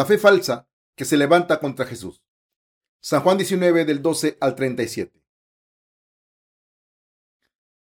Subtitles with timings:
[0.00, 0.66] la fe falsa
[0.96, 2.24] que se levanta contra Jesús.
[3.02, 5.22] San Juan 19 del 12 al 37.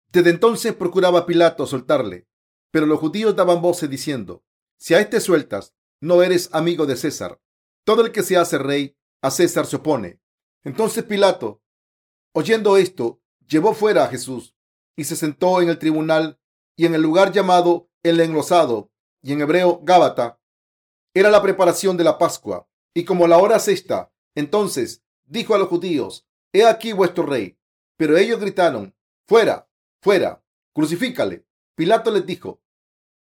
[0.08, 2.26] Desde entonces procuraba Pilato soltarle,
[2.72, 4.44] pero los judíos daban voces diciendo,
[4.76, 7.40] si a este sueltas, no eres amigo de César.
[7.84, 10.20] Todo el que se hace rey, a César se opone.
[10.64, 11.62] Entonces Pilato,
[12.32, 14.56] oyendo esto, llevó fuera a Jesús
[14.96, 16.40] y se sentó en el tribunal
[16.74, 18.90] y en el lugar llamado el enlosado
[19.22, 20.39] y en hebreo Gábata.
[21.14, 25.68] Era la preparación de la Pascua y como la hora sexta, entonces dijo a los
[25.68, 27.58] judíos, he aquí vuestro rey.
[27.96, 28.94] Pero ellos gritaron,
[29.26, 29.68] fuera,
[30.00, 31.44] fuera, crucifícale.
[31.74, 32.62] Pilato les dijo,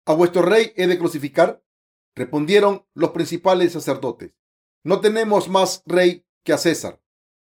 [0.05, 1.63] ¿a vuestro rey he de crucificar?
[2.15, 4.33] Respondieron los principales sacerdotes,
[4.83, 7.01] no tenemos más rey que a César.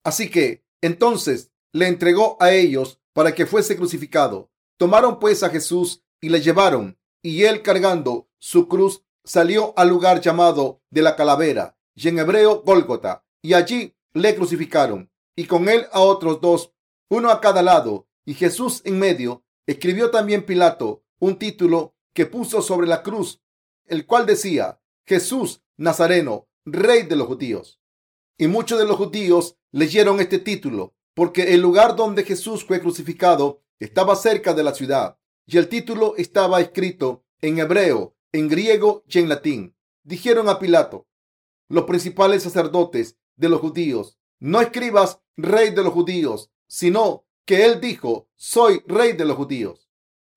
[0.04, 4.50] Así que entonces le entregó a ellos para que fuese crucificado.
[4.78, 10.20] Tomaron pues a Jesús y le llevaron, y él cargando su cruz salió al lugar
[10.20, 15.86] llamado de la calavera, y en hebreo Gólgota, y allí le crucificaron, y con él
[15.92, 16.72] a otros dos,
[17.08, 19.44] uno a cada lado, y Jesús en medio.
[19.66, 23.40] Escribió también Pilato un título que puso sobre la cruz,
[23.86, 27.80] el cual decía, Jesús Nazareno, Rey de los judíos.
[28.38, 33.62] Y muchos de los judíos leyeron este título, porque el lugar donde Jesús fue crucificado
[33.78, 39.18] estaba cerca de la ciudad, y el título estaba escrito en hebreo, en griego y
[39.18, 39.76] en latín.
[40.02, 41.06] Dijeron a Pilato,
[41.68, 47.80] los principales sacerdotes de los judíos, no escribas rey de los judíos, sino que él
[47.80, 49.88] dijo, soy rey de los judíos.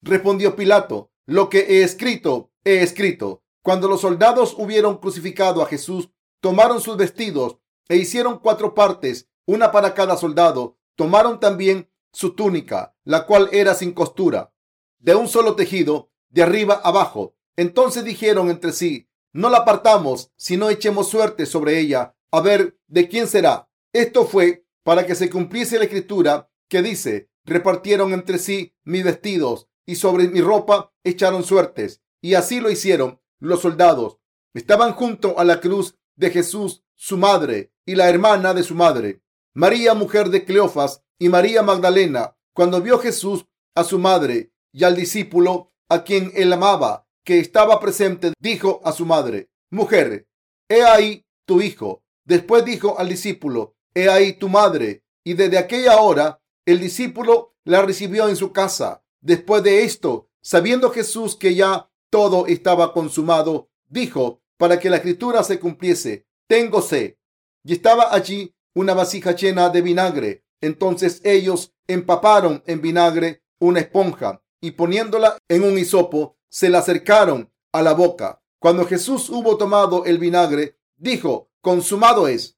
[0.01, 3.43] Respondió Pilato, lo que he escrito, he escrito.
[3.61, 6.09] Cuando los soldados hubieron crucificado a Jesús,
[6.39, 7.57] tomaron sus vestidos
[7.89, 10.77] e hicieron cuatro partes, una para cada soldado.
[10.95, 14.53] Tomaron también su túnica, la cual era sin costura,
[14.99, 17.35] de un solo tejido, de arriba abajo.
[17.57, 23.07] Entonces dijeron entre sí, no la apartamos, sino echemos suerte sobre ella, a ver de
[23.07, 23.69] quién será.
[23.93, 29.67] Esto fue para que se cumpliese la escritura que dice, repartieron entre sí mis vestidos
[29.85, 32.01] y sobre mi ropa echaron suertes.
[32.21, 34.19] Y así lo hicieron los soldados.
[34.53, 39.21] Estaban junto a la cruz de Jesús, su madre y la hermana de su madre,
[39.53, 42.35] María, mujer de Cleofas, y María Magdalena.
[42.53, 47.79] Cuando vio Jesús a su madre y al discípulo a quien él amaba, que estaba
[47.79, 50.27] presente, dijo a su madre, Mujer,
[50.69, 52.03] he ahí tu hijo.
[52.23, 55.03] Después dijo al discípulo, He ahí tu madre.
[55.25, 59.03] Y desde aquella hora el discípulo la recibió en su casa.
[59.21, 65.43] Después de esto, sabiendo Jesús que ya todo estaba consumado, dijo, para que la escritura
[65.43, 67.15] se cumpliese, tengo sed.
[67.63, 70.43] Y estaba allí una vasija llena de vinagre.
[70.61, 77.51] Entonces ellos empaparon en vinagre una esponja y poniéndola en un hisopo, se la acercaron
[77.71, 78.41] a la boca.
[78.59, 82.57] Cuando Jesús hubo tomado el vinagre, dijo, consumado es.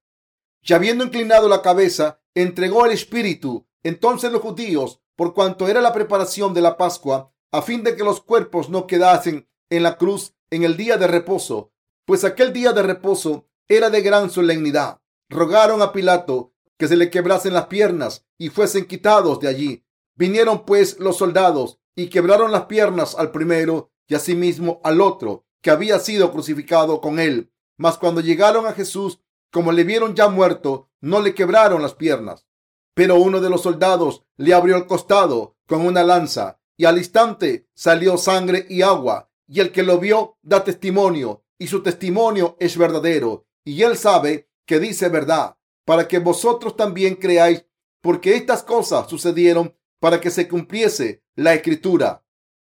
[0.62, 3.68] Y habiendo inclinado la cabeza, entregó el espíritu.
[3.84, 8.04] Entonces los judíos por cuanto era la preparación de la Pascua, a fin de que
[8.04, 11.74] los cuerpos no quedasen en la cruz en el día de reposo,
[12.06, 15.02] pues aquel día de reposo era de gran solemnidad.
[15.28, 19.84] Rogaron a Pilato que se le quebrasen las piernas y fuesen quitados de allí.
[20.16, 25.72] Vinieron pues los soldados y quebraron las piernas al primero y asimismo al otro que
[25.72, 27.52] había sido crucificado con él.
[27.76, 29.20] Mas cuando llegaron a Jesús,
[29.52, 32.46] como le vieron ya muerto, no le quebraron las piernas.
[32.94, 37.68] Pero uno de los soldados le abrió el costado con una lanza y al instante
[37.74, 39.32] salió sangre y agua.
[39.48, 43.48] Y el que lo vio da testimonio y su testimonio es verdadero.
[43.66, 47.66] Y él sabe que dice verdad para que vosotros también creáis,
[48.02, 52.24] porque estas cosas sucedieron para que se cumpliese la escritura.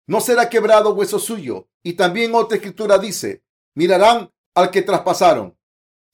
[0.07, 1.69] No será quebrado hueso suyo.
[1.83, 3.43] Y también otra escritura dice,
[3.73, 5.57] mirarán al que traspasaron.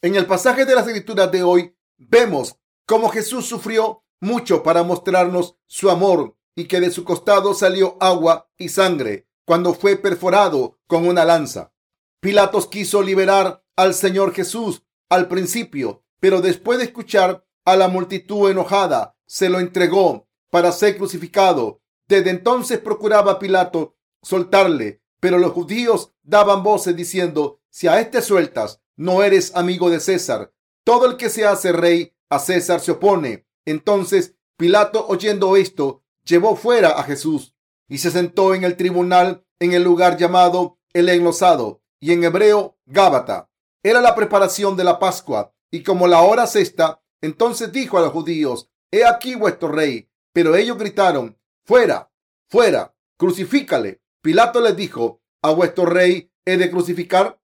[0.02, 5.58] En el pasaje de las escrituras de hoy vemos como Jesús sufrió mucho para mostrarnos
[5.66, 11.08] su amor y que de su costado salió agua y sangre cuando fue perforado con
[11.08, 11.74] una lanza.
[12.20, 18.50] Pilatos quiso liberar al Señor Jesús al principio, pero después de escuchar a la multitud
[18.50, 21.82] enojada, se lo entregó para ser crucificado.
[22.08, 28.82] Desde entonces procuraba Pilato soltarle, pero los judíos daban voces diciendo, si a este sueltas,
[28.96, 30.54] no eres amigo de César.
[30.84, 33.46] Todo el que se hace rey a César se opone.
[33.66, 37.56] Entonces Pilato, oyendo esto, llevó fuera a Jesús
[37.88, 42.78] y se sentó en el tribunal en el lugar llamado el enlosado y en hebreo
[42.86, 43.50] Gábata.
[43.84, 48.12] Era la preparación de la Pascua y como la hora sexta, entonces dijo a los
[48.12, 50.10] judíos, he aquí vuestro rey.
[50.38, 51.36] Pero ellos gritaron,
[51.66, 52.12] fuera,
[52.48, 54.04] fuera, crucifícale.
[54.22, 57.42] Pilato les dijo, a vuestro rey he de crucificar.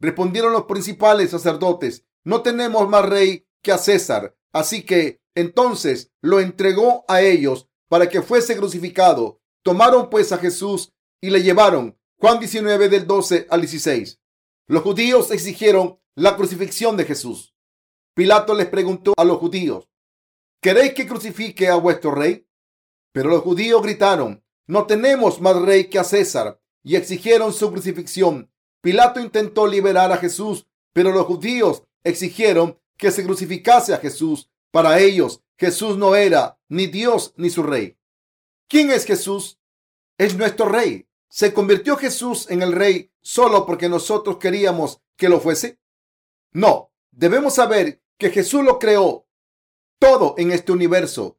[0.00, 4.34] Respondieron los principales sacerdotes, no tenemos más rey que a César.
[4.54, 9.42] Así que entonces lo entregó a ellos para que fuese crucificado.
[9.62, 11.98] Tomaron pues a Jesús y le llevaron.
[12.18, 14.18] Juan 19 del 12 al 16.
[14.66, 17.54] Los judíos exigieron la crucifixión de Jesús.
[18.14, 19.90] Pilato les preguntó a los judíos,
[20.64, 22.48] ¿queréis que crucifique a vuestro rey?
[23.12, 28.50] Pero los judíos gritaron, no tenemos más rey que a César, y exigieron su crucifixión.
[28.80, 34.48] Pilato intentó liberar a Jesús, pero los judíos exigieron que se crucificase a Jesús.
[34.70, 37.98] Para ellos, Jesús no era ni Dios ni su rey.
[38.66, 39.60] ¿Quién es Jesús?
[40.16, 41.06] Es nuestro rey.
[41.28, 45.78] ¿Se convirtió Jesús en el rey solo porque nosotros queríamos que lo fuese?
[46.52, 49.23] No, debemos saber que Jesús lo creó
[50.04, 51.38] todo en este universo,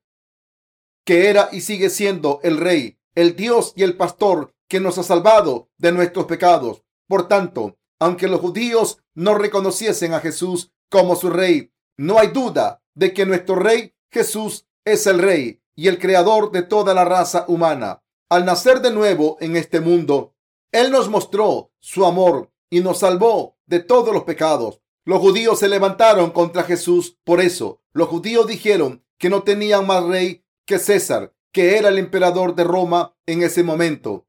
[1.06, 5.04] que era y sigue siendo el rey, el Dios y el pastor que nos ha
[5.04, 6.82] salvado de nuestros pecados.
[7.08, 12.82] Por tanto, aunque los judíos no reconociesen a Jesús como su rey, no hay duda
[12.96, 17.46] de que nuestro rey Jesús es el rey y el creador de toda la raza
[17.48, 18.02] humana.
[18.32, 20.34] Al nacer de nuevo en este mundo,
[20.72, 24.82] Él nos mostró su amor y nos salvó de todos los pecados.
[25.06, 27.80] Los judíos se levantaron contra Jesús por eso.
[27.94, 32.64] Los judíos dijeron que no tenían más rey que César, que era el emperador de
[32.64, 34.26] Roma en ese momento.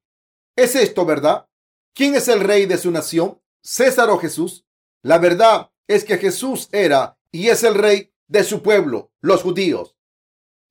[0.54, 1.48] ¿Es esto verdad?
[1.94, 3.40] ¿Quién es el rey de su nación?
[3.62, 4.66] ¿César o Jesús?
[5.00, 9.96] La verdad es que Jesús era y es el rey de su pueblo, los judíos.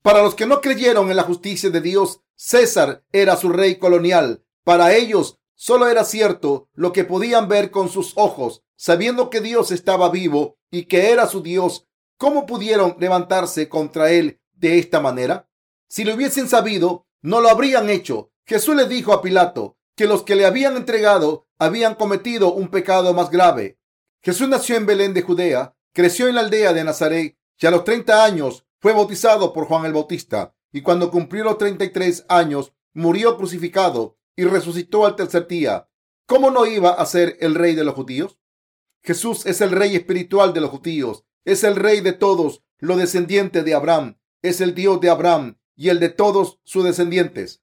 [0.02, 4.44] Para los que no creyeron en la justicia de Dios, César era su rey colonial.
[4.62, 9.72] Para ellos solo era cierto lo que podían ver con sus ojos, sabiendo que Dios
[9.72, 11.88] estaba vivo y que era su Dios.
[12.18, 15.48] ¿Cómo pudieron levantarse contra él de esta manera?
[15.88, 18.32] Si lo hubiesen sabido, no lo habrían hecho.
[18.46, 23.12] Jesús le dijo a Pilato que los que le habían entregado habían cometido un pecado
[23.14, 23.78] más grave.
[24.22, 27.84] Jesús nació en Belén de Judea, creció en la aldea de Nazaret y a los
[27.84, 33.36] 30 años fue bautizado por Juan el Bautista y cuando cumplió los 33 años murió
[33.36, 35.88] crucificado y resucitó al tercer día.
[36.26, 38.38] ¿Cómo no iba a ser el rey de los judíos?
[39.06, 43.64] Jesús es el rey espiritual de los judíos, es el rey de todos los descendientes
[43.64, 47.62] de Abraham, es el Dios de Abraham y el de todos sus descendientes.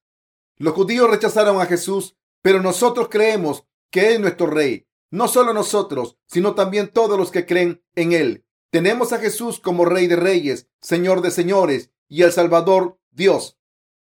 [0.56, 4.86] Los judíos rechazaron a Jesús, pero nosotros creemos que es nuestro rey.
[5.10, 8.46] No solo nosotros, sino también todos los que creen en él.
[8.70, 13.58] Tenemos a Jesús como Rey de Reyes, Señor de Señores y el Salvador Dios.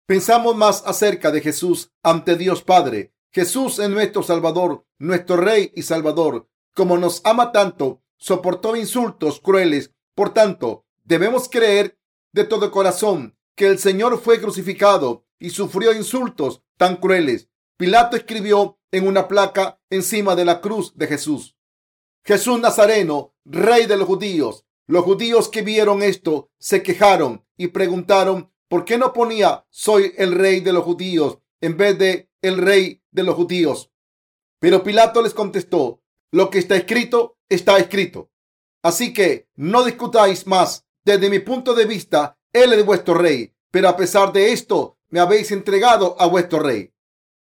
[0.06, 3.14] Pensamos más acerca de Jesús ante Dios Padre.
[3.32, 6.51] Jesús es nuestro Salvador, nuestro Rey y Salvador.
[6.74, 9.92] Como nos ama tanto, soportó insultos crueles.
[10.16, 11.98] Por tanto, debemos creer
[12.32, 17.50] de todo corazón que el Señor fue crucificado y sufrió insultos tan crueles.
[17.78, 21.58] Pilato escribió en una placa encima de la cruz de Jesús.
[22.24, 24.66] Jesús Nazareno, rey de los judíos.
[24.88, 30.34] Los judíos que vieron esto se quejaron y preguntaron por qué no ponía soy el
[30.34, 33.92] rey de los judíos en vez de el rey de los judíos.
[34.60, 36.01] Pero Pilato les contestó,
[36.32, 38.32] lo que está escrito, está escrito.
[38.82, 40.86] Así que no discutáis más.
[41.04, 43.54] Desde mi punto de vista, él es vuestro rey.
[43.70, 46.94] Pero a pesar de esto, me habéis entregado a vuestro rey.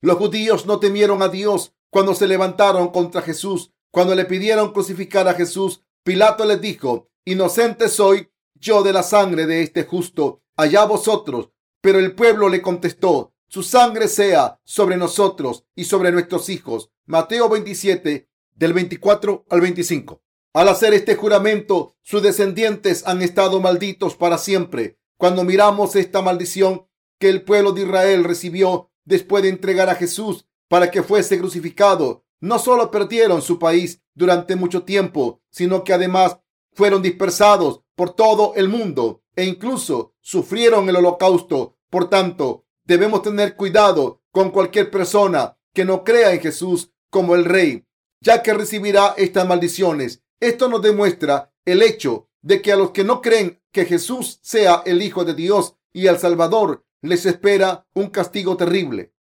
[0.01, 3.71] Los judíos no temieron a Dios cuando se levantaron contra Jesús.
[3.91, 9.45] Cuando le pidieron crucificar a Jesús, Pilato les dijo, inocente soy yo de la sangre
[9.45, 11.49] de este justo, allá vosotros.
[11.81, 16.91] Pero el pueblo le contestó, su sangre sea sobre nosotros y sobre nuestros hijos.
[17.05, 20.21] Mateo 27, del 24 al 25.
[20.53, 24.97] Al hacer este juramento, sus descendientes han estado malditos para siempre.
[25.17, 26.87] Cuando miramos esta maldición
[27.19, 32.25] que el pueblo de Israel recibió después de entregar a Jesús para que fuese crucificado,
[32.39, 36.39] no solo perdieron su país durante mucho tiempo, sino que además
[36.73, 41.77] fueron dispersados por todo el mundo e incluso sufrieron el holocausto.
[41.89, 47.45] Por tanto, debemos tener cuidado con cualquier persona que no crea en Jesús como el
[47.45, 47.84] Rey,
[48.25, 50.23] ya que recibirá estas maldiciones.
[50.39, 54.81] Esto nos demuestra el hecho de que a los que no creen que Jesús sea
[54.85, 59.13] el Hijo de Dios y el Salvador les espera un castigo terrible.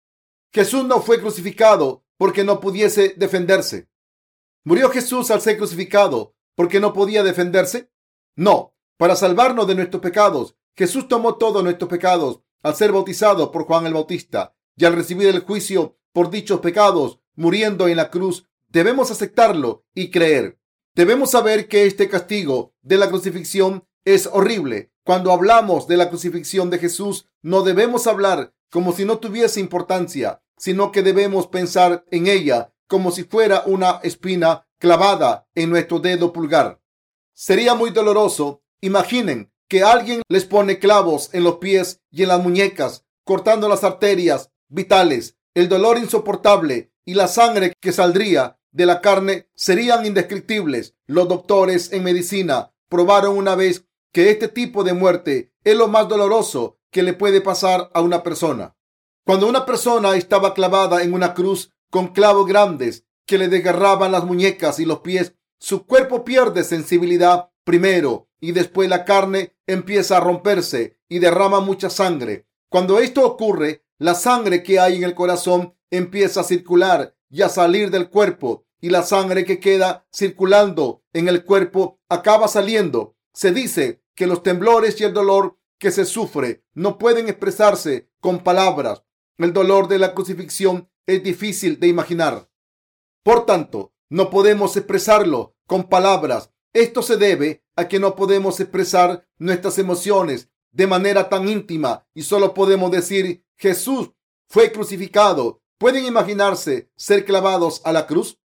[0.55, 3.91] Jesús no fue crucificado porque no pudiese defenderse.
[4.65, 7.91] ¿Murió Jesús al ser crucificado porque no podía defenderse?
[8.37, 10.57] No, para salvarnos de nuestros pecados.
[10.77, 15.29] Jesús tomó todos nuestros pecados al ser bautizado por Juan el Bautista y al recibir
[15.29, 20.59] el juicio por dichos pecados, muriendo en la cruz, debemos aceptarlo y creer.
[20.95, 26.71] Debemos saber que este castigo de la crucifixión es horrible cuando hablamos de la crucifixión
[26.71, 32.27] de Jesús, no debemos hablar como si no tuviese importancia, sino que debemos pensar en
[32.27, 36.81] ella como si fuera una espina clavada en nuestro dedo pulgar.
[37.35, 38.63] Sería muy doloroso.
[38.81, 43.85] Imaginen que alguien les pone clavos en los pies y en las muñecas, cortando las
[43.85, 45.37] arterias vitales.
[45.53, 50.97] El dolor insoportable y la sangre que saldría de la carne serían indescriptibles.
[51.07, 56.09] Los doctores en medicina probaron una vez que este tipo de muerte es lo más
[56.09, 58.77] doloroso que le puede pasar a una persona.
[59.25, 64.25] Cuando una persona estaba clavada en una cruz con clavos grandes que le desgarraban las
[64.25, 70.21] muñecas y los pies, su cuerpo pierde sensibilidad primero y después la carne empieza a
[70.21, 72.47] romperse y derrama mucha sangre.
[72.69, 77.49] Cuando esto ocurre, la sangre que hay en el corazón empieza a circular y a
[77.49, 83.17] salir del cuerpo y la sangre que queda circulando en el cuerpo acaba saliendo.
[83.33, 88.45] Se dice que los temblores y el dolor que se sufre no pueden expresarse con
[88.45, 89.03] palabras.
[89.37, 92.49] El dolor de la crucifixión es difícil de imaginar.
[93.25, 96.53] Por tanto, no podemos expresarlo con palabras.
[96.73, 102.23] Esto se debe a que no podemos expresar nuestras emociones de manera tan íntima y
[102.23, 104.13] solo podemos decir Jesús
[104.49, 105.64] fue crucificado.
[105.79, 108.39] ¿Pueden imaginarse ser clavados a la cruz?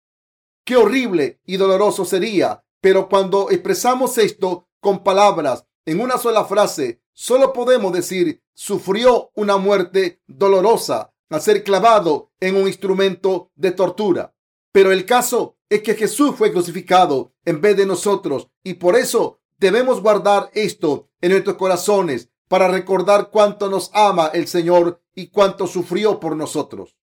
[0.64, 2.64] Qué horrible y doloroso sería.
[2.80, 9.56] Pero cuando expresamos esto con palabras en una sola frase, solo podemos decir sufrió una
[9.56, 14.35] muerte dolorosa al ser clavado en un instrumento de tortura.
[14.73, 19.40] Pero el caso es que Jesús fue crucificado en vez de nosotros y por eso
[19.58, 25.66] debemos guardar esto en nuestros corazones para recordar cuánto nos ama el Señor y cuánto
[25.66, 26.97] sufrió por nosotros.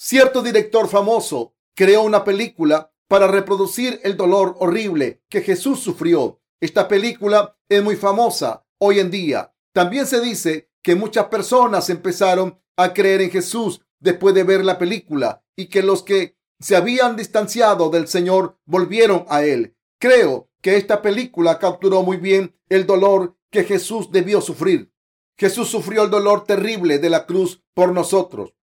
[0.00, 6.40] Cierto director famoso creó una película para reproducir el dolor horrible que Jesús sufrió.
[6.60, 9.52] Esta película es muy famosa hoy en día.
[9.72, 14.78] También se dice que muchas personas empezaron a creer en Jesús después de ver la
[14.78, 19.74] película y que los que se habían distanciado del Señor volvieron a Él.
[19.98, 24.92] Creo que esta película capturó muy bien el dolor que Jesús debió sufrir.
[25.36, 28.54] Jesús sufrió el dolor terrible de la cruz por nosotros.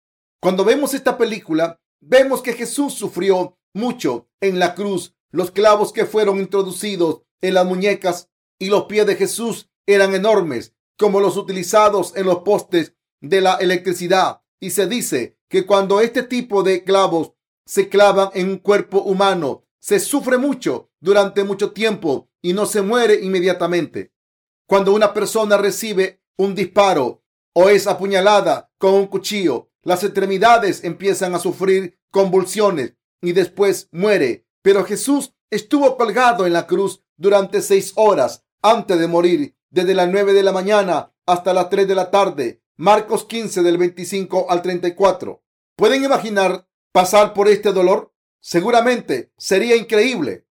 [0.45, 5.15] Cuando vemos esta película, vemos que Jesús sufrió mucho en la cruz.
[5.31, 10.75] Los clavos que fueron introducidos en las muñecas y los pies de Jesús eran enormes,
[10.99, 14.43] como los utilizados en los postes de la electricidad.
[14.61, 17.33] Y se dice que cuando este tipo de clavos
[17.65, 22.83] se clavan en un cuerpo humano, se sufre mucho durante mucho tiempo y no se
[22.83, 24.13] muere inmediatamente.
[24.69, 27.25] Cuando una persona recibe un disparo
[27.55, 34.47] o es apuñalada con un cuchillo, las extremidades empiezan a sufrir convulsiones y después muere.
[34.63, 40.09] Pero Jesús estuvo colgado en la cruz durante seis horas antes de morir, desde las
[40.09, 42.63] nueve de la mañana hasta las tres de la tarde.
[42.77, 45.43] Marcos 15 del 25 al 34.
[45.77, 48.13] ¿Pueden imaginar pasar por este dolor?
[48.41, 50.47] Seguramente sería increíble,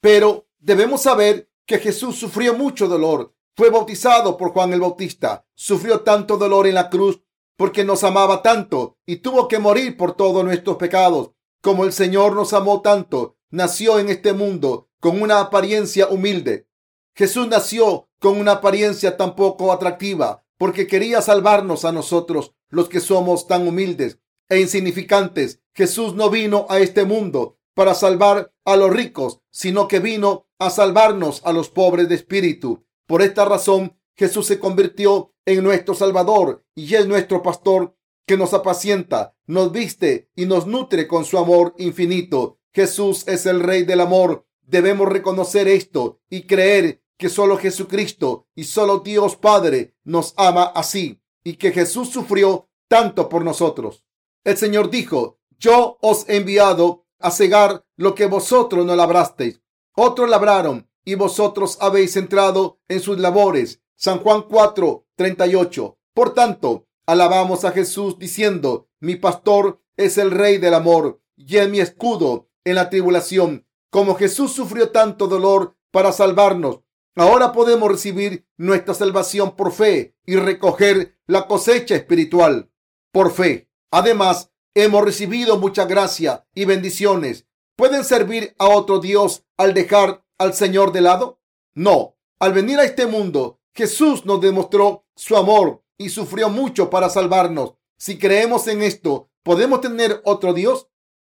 [0.00, 3.34] pero debemos saber que Jesús sufrió mucho dolor.
[3.56, 5.46] Fue bautizado por Juan el Bautista.
[5.54, 7.22] Sufrió tanto dolor en la cruz
[7.56, 11.32] porque nos amaba tanto y tuvo que morir por todos nuestros pecados.
[11.62, 16.68] Como el Señor nos amó tanto, nació en este mundo con una apariencia humilde.
[17.14, 23.00] Jesús nació con una apariencia tan poco atractiva porque quería salvarnos a nosotros, los que
[23.00, 25.60] somos tan humildes e insignificantes.
[25.74, 30.70] Jesús no vino a este mundo para salvar a los ricos, sino que vino a
[30.70, 32.86] salvarnos a los pobres de espíritu.
[33.06, 37.96] Por esta razón, Jesús se convirtió en nuestro Salvador y es nuestro pastor
[38.26, 42.58] que nos apacienta, nos viste y nos nutre con su amor infinito.
[42.72, 44.46] Jesús es el Rey del amor.
[44.62, 51.20] Debemos reconocer esto y creer que solo Jesucristo y solo Dios Padre nos ama así
[51.44, 54.04] y que Jesús sufrió tanto por nosotros.
[54.44, 59.60] El Señor dijo, yo os he enviado a cegar lo que vosotros no labrasteis.
[59.94, 63.80] Otros labraron y vosotros habéis entrado en sus labores.
[63.96, 65.98] San Juan 4, 38.
[66.12, 71.68] Por tanto, alabamos a Jesús diciendo, mi pastor es el rey del amor y es
[71.70, 73.66] mi escudo en la tribulación.
[73.90, 76.80] Como Jesús sufrió tanto dolor para salvarnos,
[77.14, 82.70] ahora podemos recibir nuestra salvación por fe y recoger la cosecha espiritual
[83.12, 83.70] por fe.
[83.90, 87.46] Además, hemos recibido mucha gracia y bendiciones.
[87.76, 91.40] ¿Pueden servir a otro Dios al dejar al Señor de lado?
[91.74, 92.18] No.
[92.38, 97.74] Al venir a este mundo, Jesús nos demostró su amor y sufrió mucho para salvarnos.
[97.98, 100.88] Si creemos en esto, ¿podemos tener otro Dios?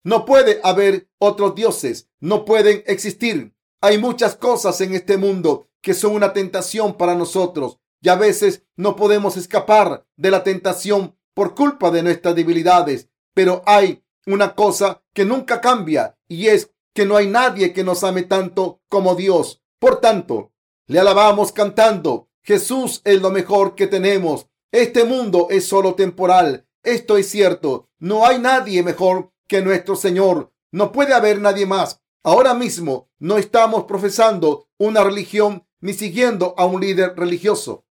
[0.05, 3.55] No puede haber otros dioses, no pueden existir.
[3.81, 8.65] Hay muchas cosas en este mundo que son una tentación para nosotros y a veces
[8.77, 13.09] no podemos escapar de la tentación por culpa de nuestras debilidades.
[13.35, 18.05] Pero hay una cosa que nunca cambia y es que no hay nadie que nos
[18.05, 19.63] ame tanto como Dios.
[19.79, 20.53] Por tanto,
[20.89, 24.47] le alabamos cantando, Jesús es lo mejor que tenemos.
[24.71, 26.67] Este mundo es solo temporal.
[26.85, 27.89] Esto es cierto.
[27.99, 30.53] No hay nadie mejor que nuestro Señor.
[30.71, 32.03] No puede haber nadie más.
[32.23, 37.85] Ahora mismo no estamos profesando una religión ni siguiendo a un líder religioso,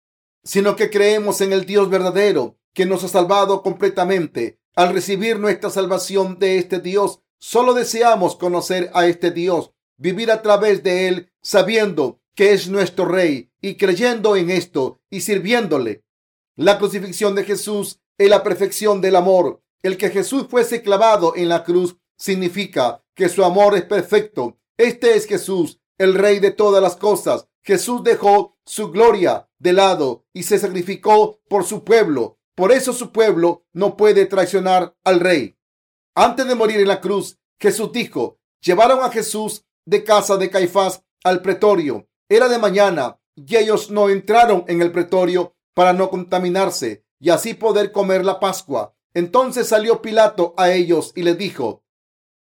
[0.44, 4.60] sino que creemos en el Dios verdadero que nos ha salvado completamente.
[4.76, 10.42] Al recibir nuestra salvación de este Dios, solo deseamos conocer a este Dios, vivir a
[10.42, 16.04] través de él, sabiendo que es nuestro Rey y creyendo en esto y sirviéndole.
[16.56, 19.62] La crucifixión de Jesús es la perfección del amor.
[19.82, 24.58] El que Jesús fuese clavado en la cruz significa que su amor es perfecto.
[24.78, 27.48] Este es Jesús, el Rey de todas las cosas.
[27.64, 32.38] Jesús dejó su gloria de lado y se sacrificó por su pueblo.
[32.56, 35.58] Por eso su pueblo no puede traicionar al Rey.
[36.16, 41.04] Antes de morir en la cruz, Jesús dijo, llevaron a Jesús de casa de Caifás
[41.24, 42.08] al pretorio.
[42.30, 47.54] Era de mañana y ellos no entraron en el pretorio para no contaminarse y así
[47.54, 48.96] poder comer la Pascua.
[49.14, 51.84] Entonces salió Pilato a ellos y les dijo,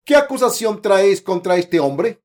[0.05, 2.23] ¿qué acusación traéis contra este hombre?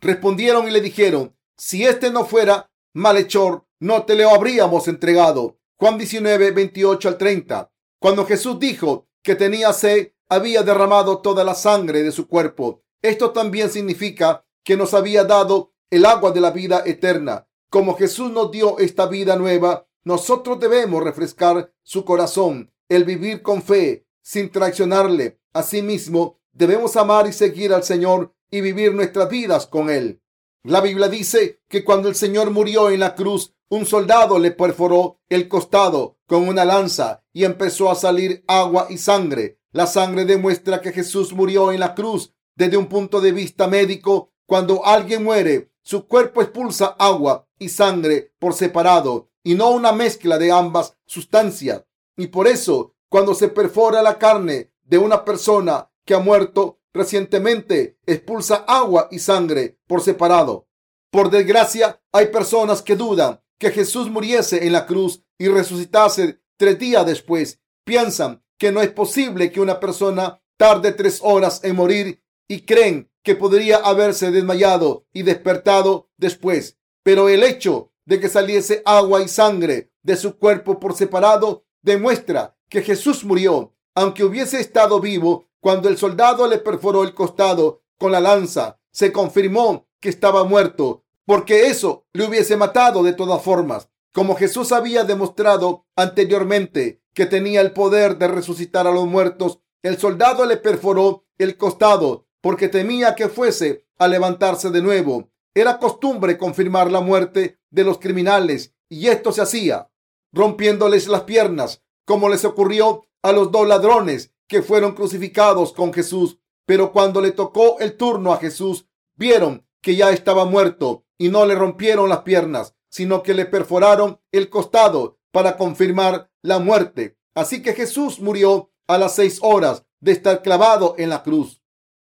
[0.00, 5.58] Respondieron y le dijeron, si este no fuera malhechor, no te lo habríamos entregado.
[5.78, 7.72] Juan 19, 28 al 30.
[8.00, 12.82] Cuando Jesús dijo que tenía sed, había derramado toda la sangre de su cuerpo.
[13.02, 17.46] Esto también significa que nos había dado el agua de la vida eterna.
[17.68, 23.62] Como Jesús nos dio esta vida nueva, nosotros debemos refrescar su corazón, el vivir con
[23.62, 25.38] fe, sin traicionarle.
[25.52, 30.22] Asimismo, debemos amar y seguir al Señor y vivir nuestras vidas con Él.
[30.64, 35.20] La Biblia dice que cuando el Señor murió en la cruz, un soldado le perforó
[35.28, 39.58] el costado con una lanza y empezó a salir agua y sangre.
[39.72, 42.32] La sangre demuestra que Jesús murió en la cruz.
[42.56, 48.32] Desde un punto de vista médico, cuando alguien muere, su cuerpo expulsa agua y sangre
[48.38, 51.84] por separado y no una mezcla de ambas sustancias.
[52.16, 57.98] Y por eso, cuando se perfora la carne de una persona que ha muerto recientemente,
[58.06, 60.68] expulsa agua y sangre por separado.
[61.10, 66.78] Por desgracia, hay personas que dudan que Jesús muriese en la cruz y resucitase tres
[66.78, 67.60] días después.
[67.84, 72.21] Piensan que no es posible que una persona tarde tres horas en morir
[72.52, 76.76] y creen que podría haberse desmayado y despertado después.
[77.02, 82.54] Pero el hecho de que saliese agua y sangre de su cuerpo por separado demuestra
[82.68, 88.12] que Jesús murió, aunque hubiese estado vivo cuando el soldado le perforó el costado con
[88.12, 88.78] la lanza.
[88.90, 93.88] Se confirmó que estaba muerto, porque eso le hubiese matado de todas formas.
[94.12, 99.96] Como Jesús había demostrado anteriormente que tenía el poder de resucitar a los muertos, el
[99.96, 105.30] soldado le perforó el costado porque temía que fuese a levantarse de nuevo.
[105.54, 109.88] Era costumbre confirmar la muerte de los criminales y esto se hacía
[110.32, 116.38] rompiéndoles las piernas, como les ocurrió a los dos ladrones que fueron crucificados con Jesús.
[116.66, 121.44] Pero cuando le tocó el turno a Jesús, vieron que ya estaba muerto y no
[121.44, 127.18] le rompieron las piernas, sino que le perforaron el costado para confirmar la muerte.
[127.34, 131.61] Así que Jesús murió a las seis horas de estar clavado en la cruz.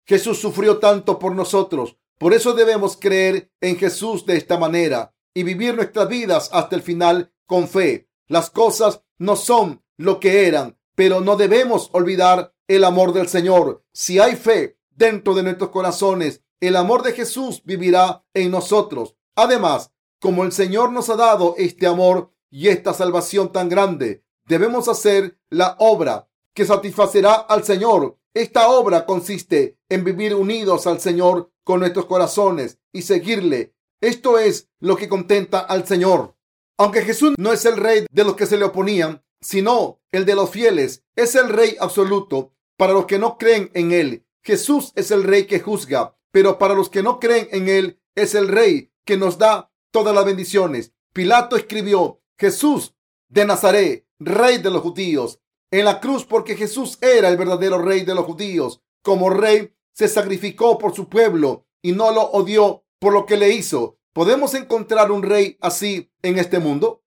[0.04, 1.96] Jesús sufrió tanto por nosotros.
[2.18, 6.82] Por eso debemos creer en Jesús de esta manera y vivir nuestras vidas hasta el
[6.82, 8.08] final con fe.
[8.28, 13.84] Las cosas no son lo que eran, pero no debemos olvidar el amor del Señor.
[13.92, 19.16] Si hay fe dentro de nuestros corazones el amor de Jesús vivirá en nosotros.
[19.34, 24.86] Además, como el Señor nos ha dado este amor y esta salvación tan grande, debemos
[24.86, 28.16] hacer la obra que satisfacerá al Señor.
[28.34, 33.74] Esta obra consiste en vivir unidos al Señor con nuestros corazones y seguirle.
[34.00, 36.34] Esto es lo que contenta al Señor.
[36.78, 40.34] Aunque Jesús no es el rey de los que se le oponían, sino el de
[40.34, 44.26] los fieles, es el rey absoluto para los que no creen en él.
[44.42, 48.34] Jesús es el rey que juzga pero para los que no creen en él es
[48.34, 50.92] el rey que nos da todas las bendiciones.
[51.12, 52.94] Pilato escribió, Jesús
[53.28, 55.40] de Nazaret, rey de los judíos,
[55.72, 58.80] en la cruz porque Jesús era el verdadero rey de los judíos.
[59.02, 63.50] Como rey se sacrificó por su pueblo y no lo odió por lo que le
[63.50, 63.98] hizo.
[64.12, 67.02] ¿Podemos encontrar un rey así en este mundo?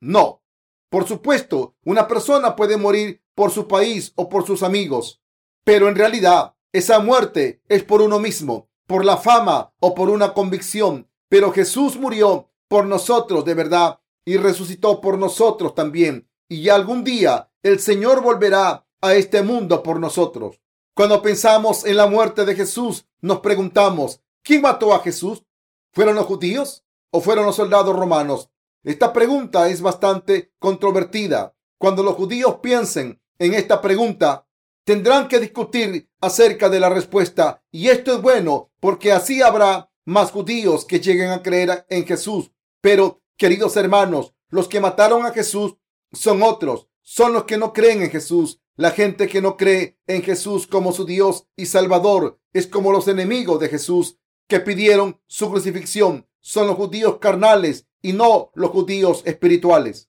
[0.00, 0.42] No.
[0.90, 5.22] Por supuesto, una persona puede morir por su país o por sus amigos,
[5.64, 10.32] pero en realidad esa muerte es por uno mismo por la fama o por una
[10.32, 16.27] convicción, pero Jesús murió por nosotros de verdad y resucitó por nosotros también.
[16.48, 20.60] Y algún día el Señor volverá a este mundo por nosotros.
[20.94, 25.44] Cuando pensamos en la muerte de Jesús, nos preguntamos, ¿quién mató a Jesús?
[25.92, 28.50] ¿Fueron los judíos o fueron los soldados romanos?
[28.82, 31.54] Esta pregunta es bastante controvertida.
[31.76, 34.46] Cuando los judíos piensen en esta pregunta,
[34.84, 37.62] tendrán que discutir acerca de la respuesta.
[37.70, 42.50] Y esto es bueno porque así habrá más judíos que lleguen a creer en Jesús.
[42.80, 45.76] Pero, queridos hermanos, los que mataron a Jesús
[46.12, 48.60] son otros, son los que no creen en Jesús.
[48.76, 53.08] La gente que no cree en Jesús como su Dios y Salvador es como los
[53.08, 56.28] enemigos de Jesús que pidieron su crucifixión.
[56.40, 60.08] Son los judíos carnales y no los judíos espirituales.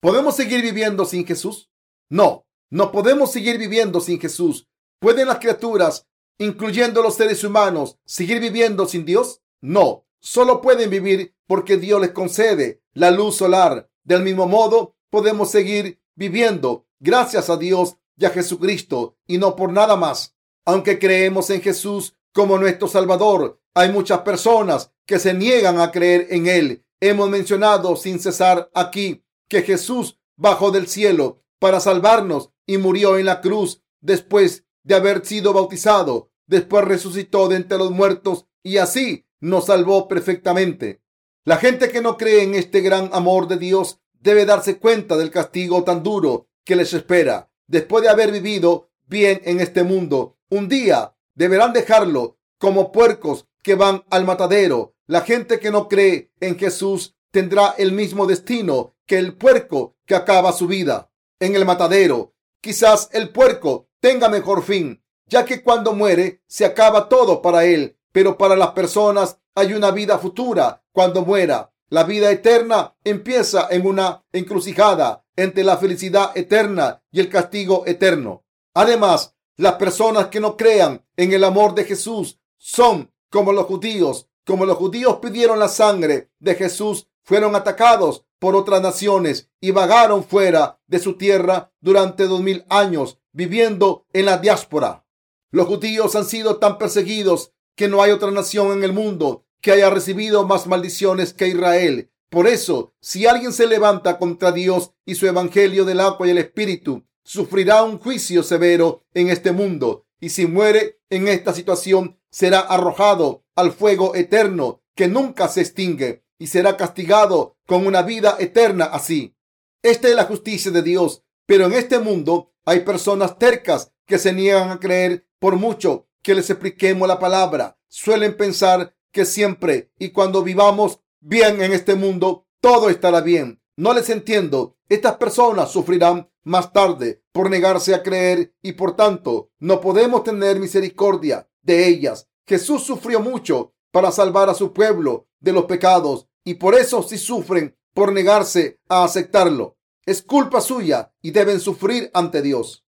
[0.00, 1.70] ¿Podemos seguir viviendo sin Jesús?
[2.08, 4.68] No, no podemos seguir viviendo sin Jesús.
[5.00, 6.06] ¿Pueden las criaturas,
[6.38, 9.42] incluyendo los seres humanos, seguir viviendo sin Dios?
[9.60, 13.90] No, solo pueden vivir porque Dios les concede la luz solar.
[14.02, 19.72] Del mismo modo, podemos seguir viviendo gracias a Dios y a Jesucristo y no por
[19.72, 20.34] nada más.
[20.64, 26.26] Aunque creemos en Jesús como nuestro Salvador, hay muchas personas que se niegan a creer
[26.30, 26.84] en Él.
[26.98, 33.26] Hemos mencionado sin cesar aquí que Jesús bajó del cielo para salvarnos y murió en
[33.26, 36.32] la cruz después de haber sido bautizado.
[36.48, 41.04] Después resucitó de entre los muertos y así nos salvó perfectamente.
[41.44, 45.30] La gente que no cree en este gran amor de Dios debe darse cuenta del
[45.30, 50.38] castigo tan duro que les espera después de haber vivido bien en este mundo.
[50.48, 54.94] Un día deberán dejarlo como puercos que van al matadero.
[55.06, 60.14] La gente que no cree en Jesús tendrá el mismo destino que el puerco que
[60.14, 62.32] acaba su vida en el matadero.
[62.62, 67.98] Quizás el puerco tenga mejor fin, ya que cuando muere se acaba todo para él,
[68.10, 71.73] pero para las personas hay una vida futura cuando muera.
[71.90, 78.44] La vida eterna empieza en una encrucijada entre la felicidad eterna y el castigo eterno.
[78.72, 84.28] Además, las personas que no crean en el amor de Jesús son como los judíos.
[84.46, 90.24] Como los judíos pidieron la sangre de Jesús, fueron atacados por otras naciones y vagaron
[90.24, 95.06] fuera de su tierra durante dos mil años, viviendo en la diáspora.
[95.50, 99.72] Los judíos han sido tan perseguidos que no hay otra nación en el mundo que
[99.72, 102.10] haya recibido más maldiciones que Israel.
[102.28, 106.36] Por eso, si alguien se levanta contra Dios y su evangelio del agua y el
[106.36, 110.04] espíritu, sufrirá un juicio severo en este mundo.
[110.20, 116.26] Y si muere en esta situación, será arrojado al fuego eterno que nunca se extingue
[116.38, 119.34] y será castigado con una vida eterna así.
[119.82, 121.22] Esta es la justicia de Dios.
[121.46, 126.34] Pero en este mundo hay personas tercas que se niegan a creer por mucho que
[126.34, 127.78] les expliquemos la palabra.
[127.88, 133.62] Suelen pensar que siempre y cuando vivamos bien en este mundo, todo estará bien.
[133.76, 134.76] No les entiendo.
[134.88, 140.58] Estas personas sufrirán más tarde por negarse a creer y por tanto no podemos tener
[140.58, 142.28] misericordia de ellas.
[142.46, 147.16] Jesús sufrió mucho para salvar a su pueblo de los pecados y por eso si
[147.16, 152.84] sufren por negarse a aceptarlo, es culpa suya y deben sufrir ante Dios.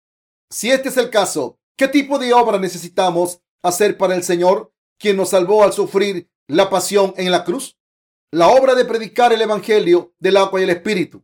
[0.49, 5.17] Si este es el caso, ¿qué tipo de obra necesitamos hacer para el Señor, quien
[5.17, 7.77] nos salvó al sufrir la pasión en la cruz?
[8.31, 11.23] La obra de predicar el Evangelio del agua y el Espíritu.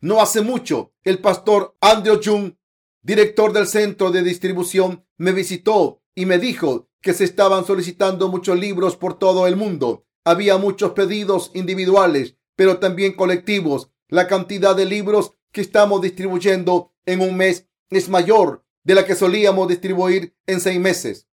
[0.00, 2.54] No hace mucho, el pastor Andrew Jung,
[3.02, 8.58] director del centro de distribución, me visitó y me dijo que se estaban solicitando muchos
[8.58, 10.06] libros por todo el mundo.
[10.24, 13.90] Había muchos pedidos individuales, pero también colectivos.
[14.08, 19.14] La cantidad de libros que estamos distribuyendo en un mes es mayor de la que
[19.14, 21.25] solíamos distribuir en seis meses.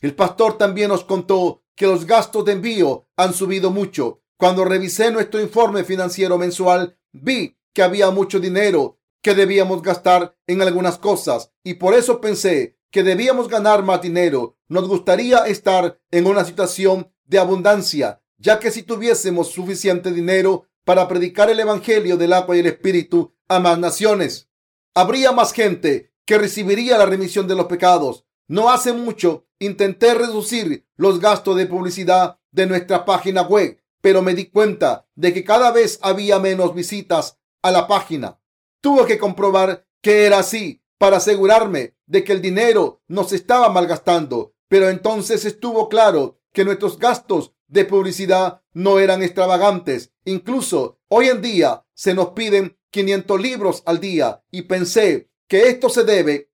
[0.00, 4.22] El pastor también nos contó que los gastos de envío han subido mucho.
[4.36, 10.62] Cuando revisé nuestro informe financiero mensual, vi que había mucho dinero que debíamos gastar en
[10.62, 14.56] algunas cosas y por eso pensé que debíamos ganar más dinero.
[14.68, 21.06] Nos gustaría estar en una situación de abundancia, ya que si tuviésemos suficiente dinero para
[21.06, 24.48] predicar el Evangelio del agua y el Espíritu a más naciones,
[24.94, 28.24] habría más gente que recibiría la remisión de los pecados.
[28.48, 34.34] No hace mucho intenté reducir los gastos de publicidad de nuestra página web, pero me
[34.34, 38.40] di cuenta de que cada vez había menos visitas a la página.
[38.80, 43.68] Tuve que comprobar que era así para asegurarme de que el dinero no se estaba
[43.68, 44.54] malgastando.
[44.68, 50.12] Pero entonces estuvo claro que nuestros gastos de publicidad no eran extravagantes.
[50.24, 55.88] Incluso hoy en día se nos piden 500 libros al día y pensé que esto
[55.88, 56.50] se debe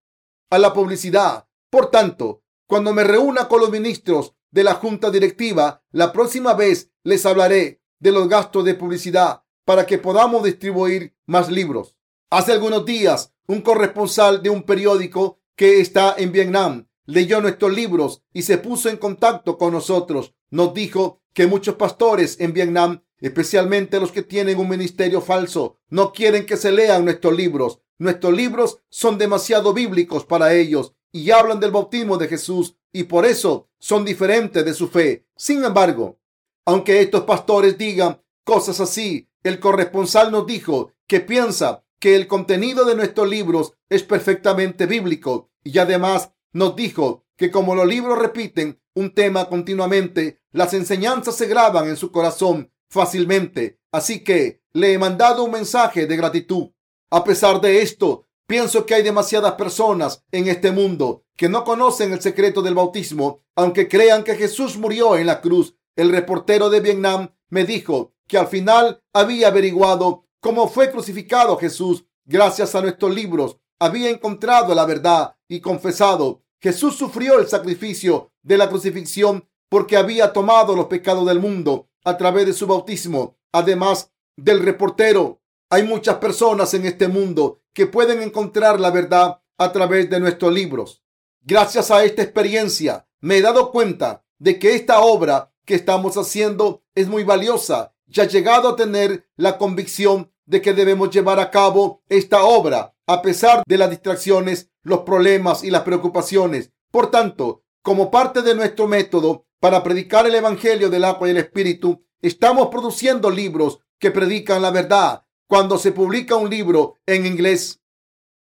[0.51, 1.49] a la publicidad.
[1.71, 6.91] Por tanto, cuando me reúna con los ministros de la junta directiva, la próxima vez
[7.05, 11.97] les hablaré de los gastos de publicidad para que podamos distribuir más libros.
[12.31, 18.23] Hace algunos días un corresponsal de un periódico que está en Vietnam leyó nuestros libros
[18.33, 20.35] y se puso en contacto con nosotros.
[20.51, 26.13] Nos dijo que muchos pastores en Vietnam, especialmente los que tienen un ministerio falso, no
[26.13, 27.81] quieren que se lean nuestros libros.
[27.99, 33.27] Nuestros libros son demasiado bíblicos para ellos y hablan del bautismo de Jesús y por
[33.27, 35.27] eso son diferentes de su fe.
[35.37, 36.19] Sin embargo,
[36.65, 42.85] aunque estos pastores digan cosas así, el corresponsal nos dijo que piensa que el contenido
[42.85, 48.81] de nuestros libros es perfectamente bíblico y además nos dijo que como los libros repiten
[48.95, 53.79] un tema continuamente, las enseñanzas se graban en su corazón fácilmente.
[53.93, 56.71] Así que le he mandado un mensaje de gratitud.
[57.11, 62.13] A pesar de esto, pienso que hay demasiadas personas en este mundo que no conocen
[62.13, 65.77] el secreto del bautismo, aunque crean que Jesús murió en la cruz.
[65.97, 72.07] El reportero de Vietnam me dijo que al final había averiguado cómo fue crucificado Jesús
[72.25, 73.59] gracias a nuestros libros.
[73.79, 76.43] Había encontrado la verdad y confesado.
[76.61, 82.17] Jesús sufrió el sacrificio de la crucifixión porque había tomado los pecados del mundo a
[82.17, 83.37] través de su bautismo.
[83.53, 89.71] Además del reportero, hay muchas personas en este mundo que pueden encontrar la verdad a
[89.71, 91.05] través de nuestros libros.
[91.43, 96.85] Gracias a esta experiencia, me he dado cuenta de que esta obra que estamos haciendo
[96.95, 101.51] es muy valiosa y ha llegado a tener la convicción de que debemos llevar a
[101.51, 106.73] cabo esta obra a pesar de las distracciones, los problemas y las preocupaciones.
[106.91, 111.37] Por tanto, como parte de nuestro método para predicar el Evangelio del agua y el
[111.37, 115.26] Espíritu, estamos produciendo libros que predican la verdad.
[115.49, 117.81] Cuando se publica un libro en inglés,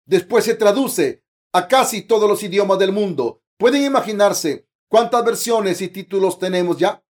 [0.07, 3.43] después se traduce a casi todos los idiomas del mundo.
[3.59, 7.05] ¿Pueden imaginarse cuántas versiones y títulos tenemos ya?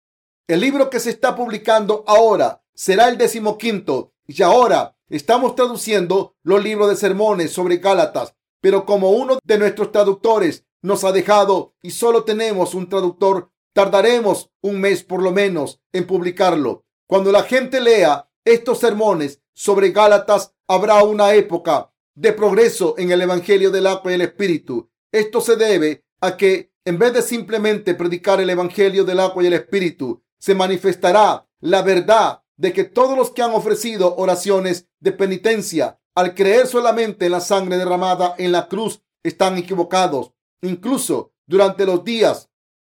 [0.46, 6.64] El libro que se está publicando ahora será el decimoquinto y ahora estamos traduciendo los
[6.64, 11.90] libros de sermones sobre Gálatas, pero como uno de nuestros traductores nos ha dejado y
[11.90, 16.86] solo tenemos un traductor, tardaremos un mes por lo menos en publicarlo.
[17.06, 23.22] Cuando la gente lea estos sermones sobre Gálatas, habrá una época de progreso en el
[23.22, 24.90] Evangelio del agua y el Espíritu.
[25.10, 29.46] Esto se debe a que, en vez de simplemente predicar el Evangelio del agua y
[29.46, 35.12] el Espíritu, se manifestará la verdad de que todos los que han ofrecido oraciones de
[35.12, 40.32] penitencia al creer solamente en la sangre derramada en la cruz están equivocados.
[40.62, 42.50] Incluso durante los días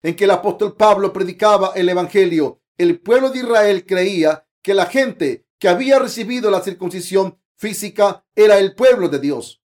[0.04, 4.86] en que el apóstol Pablo predicaba el Evangelio, el pueblo de Israel creía que la
[4.86, 9.62] gente que había recibido la circuncisión física era el pueblo de Dios.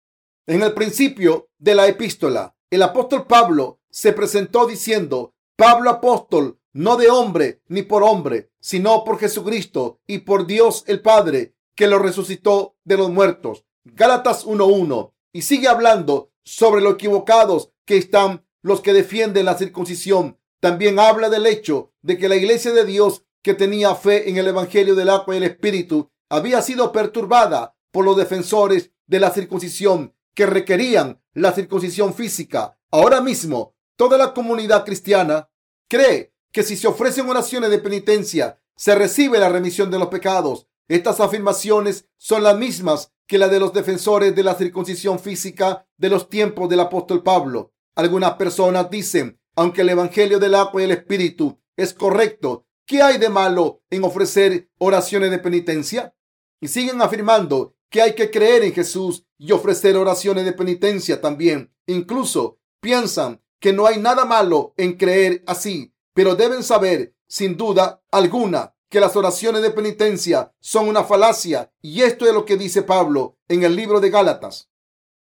[0.48, 6.98] En el principio de la epístola, el apóstol Pablo se presentó diciendo, Pablo apóstol, no
[6.98, 12.00] de hombre ni por hombre, sino por Jesucristo y por Dios el Padre, que lo
[12.00, 13.66] resucitó de los muertos.
[13.84, 15.14] Gálatas 1.1.
[15.34, 20.38] Y sigue hablando sobre lo equivocados que están los que defienden la circuncisión.
[20.60, 24.48] También habla del hecho de que la iglesia de Dios que tenía fe en el
[24.48, 30.14] Evangelio del agua y el Espíritu había sido perturbada por los defensores de la circuncisión
[30.36, 32.78] que requerían la circuncisión física.
[32.92, 35.50] Ahora mismo, toda la comunidad cristiana
[35.88, 40.68] cree que si se ofrecen oraciones de penitencia, se recibe la remisión de los pecados.
[40.88, 46.10] Estas afirmaciones son las mismas que las de los defensores de la circuncisión física de
[46.10, 47.74] los tiempos del apóstol Pablo.
[47.96, 53.20] Algunas personas dicen, aunque el Evangelio del agua y el Espíritu es correcto, ¿qué hay
[53.20, 56.16] de malo en ofrecer oraciones de penitencia?
[56.60, 61.72] Y siguen afirmando que hay que creer en Jesús y ofrecer oraciones de penitencia también.
[61.86, 68.02] Incluso piensan que no hay nada malo en creer así, pero deben saber, sin duda
[68.12, 72.82] alguna, que las oraciones de penitencia son una falacia y esto es lo que dice
[72.82, 74.68] Pablo en el libro de Gálatas.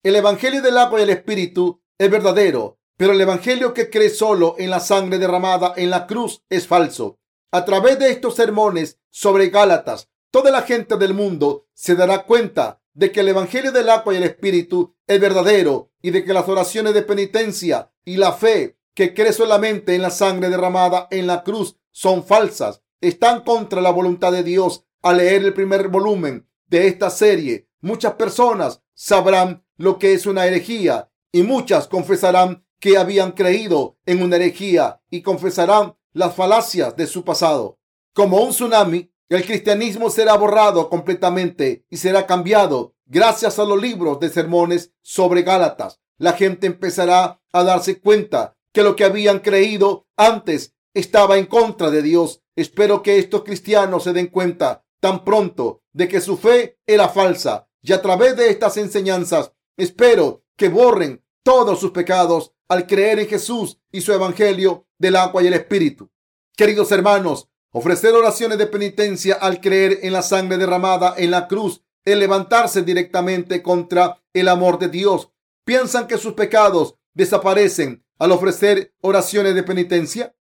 [0.03, 4.55] El Evangelio del agua y el Espíritu es verdadero, pero el Evangelio que cree solo
[4.59, 7.19] en la sangre derramada en la cruz es falso.
[7.55, 12.81] A través de estos sermones sobre Gálatas, toda la gente del mundo se dará cuenta
[12.95, 16.49] de que el Evangelio del agua y el Espíritu es verdadero y de que las
[16.49, 21.45] oraciones de penitencia y la fe que cree solamente en la sangre derramada en la
[21.45, 22.83] cruz son falsas.
[23.01, 24.85] Están contra la voluntad de Dios.
[25.03, 30.45] Al leer el primer volumen de esta serie, muchas personas sabrán lo que es una
[30.45, 37.07] herejía y muchas confesarán que habían creído en una herejía y confesarán las falacias de
[37.07, 37.79] su pasado.
[38.15, 44.21] Como un tsunami, el cristianismo será borrado completamente y será cambiado gracias a los libros
[44.21, 46.01] de sermones sobre Gálatas.
[46.19, 51.91] La gente empezará a darse cuenta que lo que habían creído antes estaba en contra
[51.91, 52.43] de Dios.
[52.57, 57.69] Espero que estos cristianos se den cuenta tan pronto de que su fe era falsa
[57.83, 63.29] y a través de estas enseñanzas espero que borren todos sus pecados al creer en
[63.29, 66.11] Jesús y su evangelio del agua y el espíritu.
[66.57, 71.81] Queridos hermanos, ofrecer oraciones de penitencia al creer en la sangre derramada en la cruz
[72.05, 75.31] es levantarse directamente contra el amor de Dios.
[75.65, 80.35] ¿Piensan que sus pecados desaparecen al ofrecer oraciones de penitencia?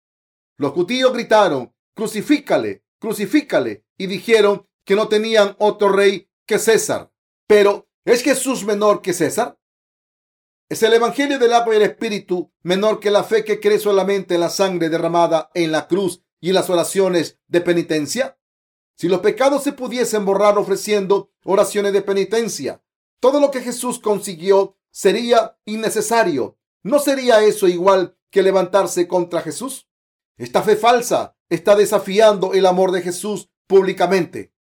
[0.58, 7.12] Los judíos gritaron, crucifícale, crucifícale, y dijeron que no tenían otro rey que César.
[7.48, 9.58] Pero, ¿es Jesús menor que César?
[10.72, 14.36] ¿Es el Evangelio del agua y el Espíritu menor que la fe que cree solamente
[14.36, 18.40] en la sangre derramada en la cruz y en las oraciones de penitencia?
[18.96, 22.82] Si los pecados se pudiesen borrar ofreciendo oraciones de penitencia,
[23.20, 26.58] todo lo que Jesús consiguió sería innecesario.
[26.84, 29.90] ¿No sería eso igual que levantarse contra Jesús?
[30.38, 34.54] Esta fe falsa está desafiando el amor de Jesús públicamente.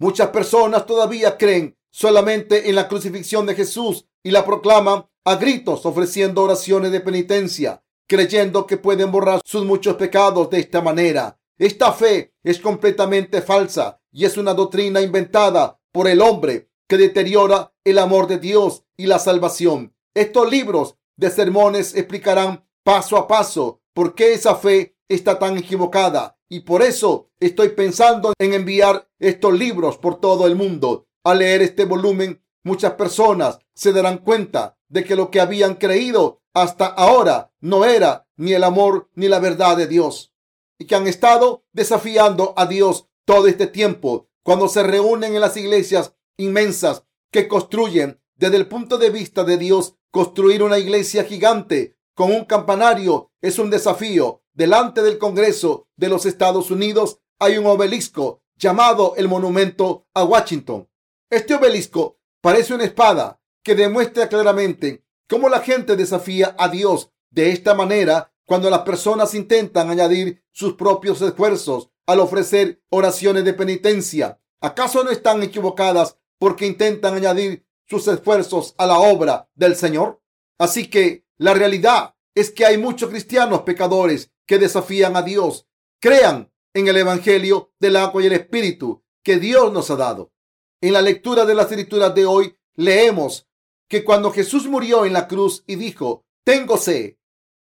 [0.00, 5.86] Muchas personas todavía creen solamente en la crucifixión de Jesús y la proclaman a gritos
[5.86, 11.38] ofreciendo oraciones de penitencia, creyendo que pueden borrar sus muchos pecados de esta manera.
[11.58, 17.72] Esta fe es completamente falsa y es una doctrina inventada por el hombre que deteriora
[17.84, 19.94] el amor de Dios y la salvación.
[20.14, 26.38] Estos libros de sermones explicarán paso a paso por qué esa fe está tan equivocada
[26.48, 31.06] y por eso estoy pensando en enviar estos libros por todo el mundo.
[31.24, 36.42] Al leer este volumen, muchas personas se darán cuenta de que lo que habían creído
[36.52, 40.34] hasta ahora no era ni el amor ni la verdad de Dios
[40.78, 45.56] y que han estado desafiando a Dios todo este tiempo cuando se reúnen en las
[45.56, 51.96] iglesias inmensas que construyen desde el punto de vista de Dios construir una iglesia gigante
[52.14, 57.64] con un campanario es un desafío delante del Congreso de los Estados Unidos hay un
[57.64, 60.86] obelisco llamado el Monumento a Washington.
[61.30, 67.50] Este obelisco parece una espada que demuestra claramente cómo la gente desafía a Dios de
[67.50, 74.40] esta manera cuando las personas intentan añadir sus propios esfuerzos al ofrecer oraciones de penitencia.
[74.60, 80.20] ¿Acaso no están equivocadas porque intentan añadir sus esfuerzos a la obra del Señor?
[80.58, 85.66] Así que la realidad es que hay muchos cristianos pecadores que desafían a Dios.
[86.00, 90.32] Crean en el Evangelio del agua y el Espíritu que Dios nos ha dado.
[90.80, 93.48] En la lectura de las escrituras de hoy leemos
[93.92, 97.16] que cuando Jesús murió en la cruz y dijo, tengo sed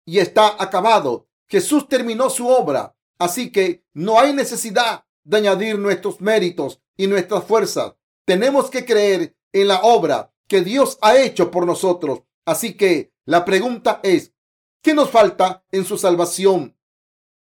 [0.08, 2.96] y está acabado, Jesús terminó su obra.
[3.20, 7.94] Así que no hay necesidad de añadir nuestros méritos y nuestras fuerzas.
[8.26, 12.24] Tenemos que creer en la obra que Dios ha hecho por nosotros.
[12.44, 14.34] Así que la pregunta es,
[14.82, 16.76] ¿Qué nos falta en su salvación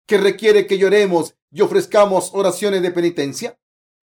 [0.06, 3.58] que requiere que lloremos y ofrezcamos oraciones de penitencia?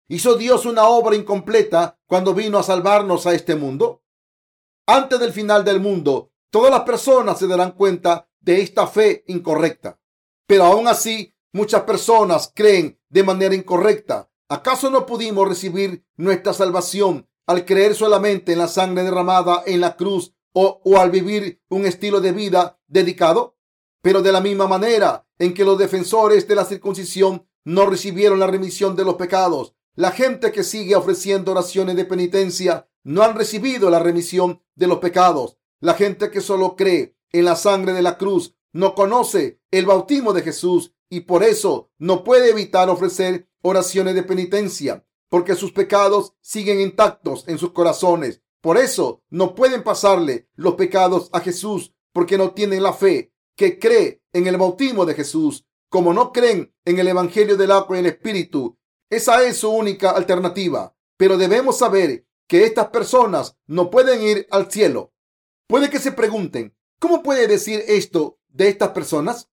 [0.06, 4.02] ¿Hizo Dios una obra incompleta cuando vino a salvarnos a este mundo?
[4.86, 10.00] Antes del final del mundo, todas las personas se darán cuenta de esta fe incorrecta.
[10.46, 14.30] Pero aún así, muchas personas creen de manera incorrecta.
[14.48, 19.96] ¿Acaso no pudimos recibir nuestra salvación al creer solamente en la sangre derramada en la
[19.96, 23.56] cruz o, al vivir un estilo de vida dedicado.
[24.02, 28.46] Pero de la misma manera en que los defensores de la circuncisión no recibieron la
[28.46, 33.90] remisión de los pecados, la gente que sigue ofreciendo oraciones de penitencia no han recibido
[33.90, 35.58] la remisión de los pecados.
[35.80, 40.32] La gente que solo cree en la sangre de la cruz no conoce el bautismo
[40.32, 46.34] de Jesús y por eso no puede evitar ofrecer oraciones de penitencia, porque sus pecados
[46.40, 52.36] siguen intactos en sus corazones por eso no pueden pasarle los pecados a Jesús porque
[52.36, 55.64] no tienen la fe que cree en el bautismo de Jesús.
[55.88, 58.76] Como no creen en el Evangelio del agua y el Espíritu,
[59.08, 60.96] esa es su única alternativa.
[61.16, 65.12] Pero debemos saber que estas personas no pueden ir al cielo.
[65.66, 69.50] Puede que se pregunten, ¿cómo puede decir esto de estas personas?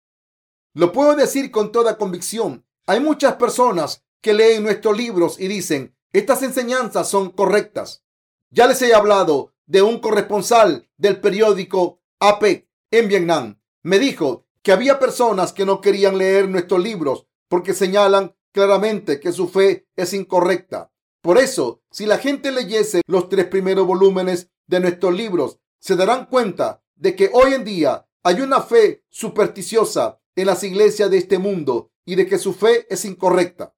[0.75, 2.67] Lo puedo decir con toda convicción.
[2.87, 8.05] Hay muchas personas que leen nuestros libros y dicen, estas enseñanzas son correctas.
[8.51, 13.61] Ya les he hablado de un corresponsal del periódico AP en Vietnam.
[13.83, 19.33] Me dijo que había personas que no querían leer nuestros libros porque señalan claramente que
[19.33, 20.92] su fe es incorrecta.
[21.23, 26.27] Por eso, si la gente leyese los tres primeros volúmenes de nuestros libros, se darán
[26.27, 31.39] cuenta de que hoy en día hay una fe supersticiosa en las iglesias de este
[31.39, 33.75] mundo y de que su fe es incorrecta.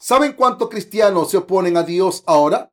[0.00, 2.72] ¿Saben cuántos cristianos se oponen a Dios ahora?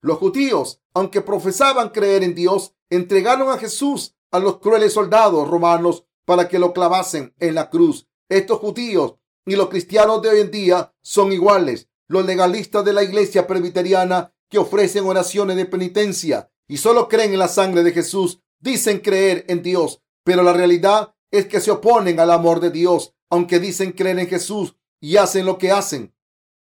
[0.00, 6.06] Los judíos, aunque profesaban creer en Dios, entregaron a Jesús a los crueles soldados romanos
[6.24, 8.06] para que lo clavasen en la cruz.
[8.28, 9.16] Estos judíos
[9.46, 11.88] y los cristianos de hoy en día son iguales.
[12.08, 17.38] Los legalistas de la iglesia presbiteriana que ofrecen oraciones de penitencia y solo creen en
[17.38, 22.18] la sangre de Jesús dicen creer en Dios, pero la realidad es que se oponen
[22.18, 26.14] al amor de Dios, aunque dicen creer en Jesús y hacen lo que hacen.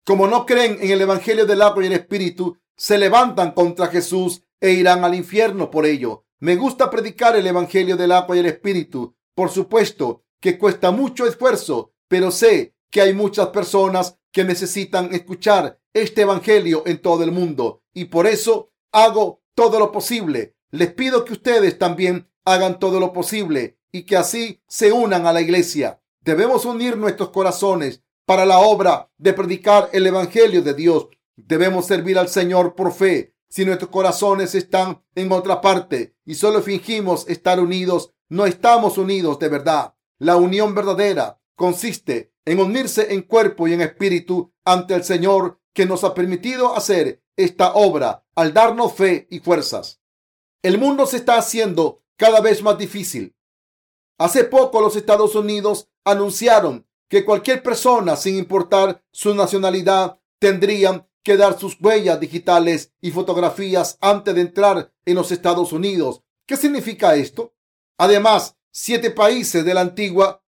[0.04, 4.42] Como no creen en el Evangelio del agua y el Espíritu, se levantan contra Jesús
[4.60, 6.24] e irán al infierno por ello.
[6.40, 9.14] Me gusta predicar el Evangelio del agua y el Espíritu.
[9.34, 15.80] Por supuesto que cuesta mucho esfuerzo, pero sé que hay muchas personas que necesitan escuchar
[15.92, 20.54] este Evangelio en todo el mundo y por eso hago todo lo posible.
[20.70, 25.32] Les pido que ustedes también hagan todo lo posible y que así se unan a
[25.32, 26.00] la iglesia.
[26.20, 31.08] Debemos unir nuestros corazones para la obra de predicar el Evangelio de Dios.
[31.34, 33.34] Debemos servir al Señor por fe.
[33.48, 39.40] Si nuestros corazones están en otra parte y solo fingimos estar unidos, no estamos unidos
[39.40, 39.96] de verdad.
[40.20, 45.86] La unión verdadera consiste en unirse en cuerpo y en espíritu ante el Señor que
[45.86, 50.00] nos ha permitido hacer esta obra al darnos fe y fuerzas.
[50.62, 53.34] El mundo se está haciendo cada vez más difícil.
[54.18, 61.36] Hace poco los Estados Unidos anunciaron que cualquier persona, sin importar su nacionalidad, tendrían que
[61.36, 66.22] dar sus huellas digitales y fotografías antes de entrar en los Estados Unidos.
[66.46, 67.54] ¿Qué significa esto?
[67.98, 70.42] Además, siete países de la antigua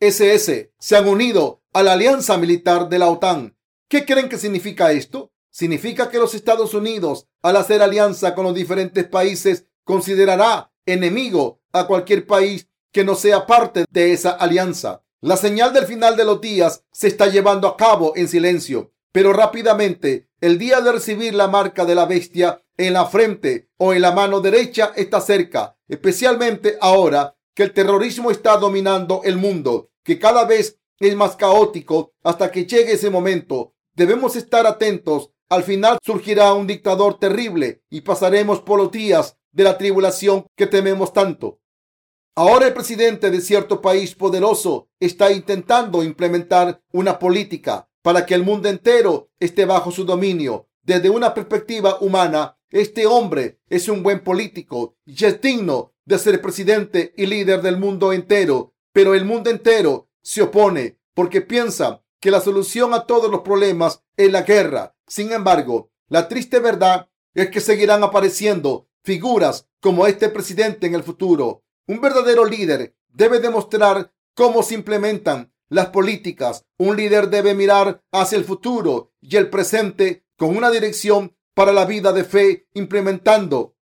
[0.00, 3.56] URSS se han unido a la alianza militar de la OTAN.
[3.88, 5.32] ¿Qué creen que significa esto?
[5.50, 11.86] Significa que los Estados Unidos, al hacer alianza con los diferentes países, considerará enemigo a
[11.86, 15.02] cualquier país que no sea parte de esa alianza.
[15.20, 19.32] La señal del final de los días se está llevando a cabo en silencio, pero
[19.32, 24.02] rápidamente el día de recibir la marca de la bestia en la frente o en
[24.02, 30.18] la mano derecha está cerca, especialmente ahora que el terrorismo está dominando el mundo, que
[30.18, 33.72] cada vez es más caótico hasta que llegue ese momento.
[33.94, 35.30] Debemos estar atentos.
[35.48, 40.66] Al final surgirá un dictador terrible y pasaremos por los días de la tribulación que
[40.66, 41.58] tememos tanto.
[42.34, 48.42] Ahora el presidente de cierto país poderoso está intentando implementar una política para que el
[48.42, 50.68] mundo entero esté bajo su dominio.
[50.82, 56.40] Desde una perspectiva humana, este hombre es un buen político y es digno de ser
[56.40, 62.30] presidente y líder del mundo entero, pero el mundo entero se opone porque piensa que
[62.30, 64.96] la solución a todos los problemas es la guerra.
[65.06, 71.02] Sin embargo, la triste verdad es que seguirán apareciendo figuras como este presidente en el
[71.02, 71.64] futuro.
[71.86, 76.64] Un verdadero líder debe demostrar cómo se implementan las políticas.
[76.78, 81.86] Un líder debe mirar hacia el futuro y el presente con una dirección para la
[81.86, 83.76] vida de fe, implementando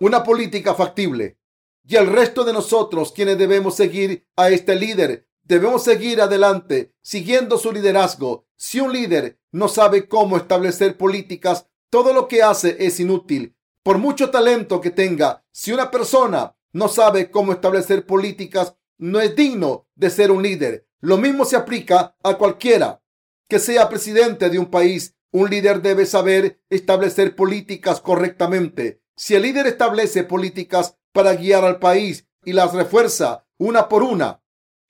[0.00, 1.38] una política factible.
[1.84, 7.58] Y el resto de nosotros, quienes debemos seguir a este líder, debemos seguir adelante, siguiendo
[7.58, 8.46] su liderazgo.
[8.56, 13.56] Si un líder no sabe cómo establecer políticas, todo lo que hace es inútil.
[13.82, 19.34] Por mucho talento que tenga, si una persona no sabe cómo establecer políticas, no es
[19.34, 20.86] digno de ser un líder.
[21.00, 23.02] Lo mismo se aplica a cualquiera
[23.48, 25.16] que sea presidente de un país.
[25.32, 29.02] Un líder debe saber establecer políticas correctamente.
[29.16, 34.42] Si el líder establece políticas para guiar al país y las refuerza una por una,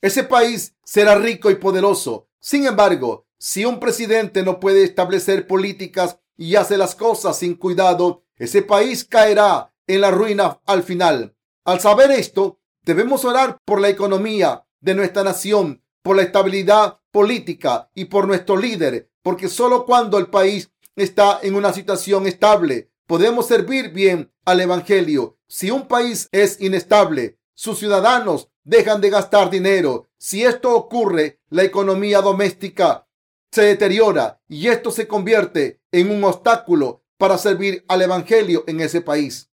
[0.03, 2.29] ese país será rico y poderoso.
[2.41, 8.25] Sin embargo, si un presidente no puede establecer políticas y hace las cosas sin cuidado,
[8.37, 11.37] ese país caerá en la ruina al final.
[11.65, 17.89] Al saber esto, debemos orar por la economía de nuestra nación, por la estabilidad política
[17.95, 23.47] y por nuestro líder, porque solo cuando el país está en una situación estable, podemos
[23.47, 25.39] servir bien al Evangelio.
[25.47, 30.09] Si un país es inestable, sus ciudadanos dejan de gastar dinero.
[30.17, 33.07] Si esto ocurre, la economía doméstica
[33.51, 39.03] se deteriora y esto se convierte en un obstáculo para servir al Evangelio en ese
[39.03, 39.51] país.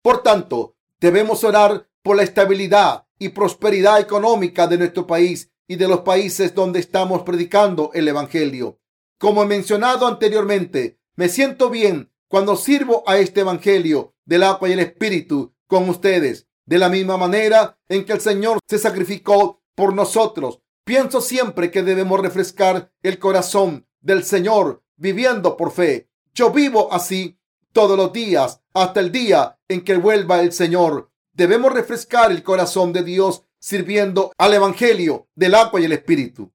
[0.00, 5.88] Por tanto, Debemos orar por la estabilidad y prosperidad económica de nuestro país y de
[5.88, 8.78] los países donde estamos predicando el Evangelio.
[9.18, 14.72] Como he mencionado anteriormente, me siento bien cuando sirvo a este Evangelio del agua y
[14.72, 16.46] el Espíritu con ustedes.
[16.64, 21.82] De la misma manera en que el Señor se sacrificó por nosotros, pienso siempre que
[21.82, 26.08] debemos refrescar el corazón del Señor viviendo por fe.
[26.32, 27.38] Yo vivo así
[27.70, 31.10] todos los días hasta el día en que vuelva el Señor.
[31.34, 36.50] Debemos refrescar el corazón de Dios sirviendo al Evangelio del agua y el Espíritu.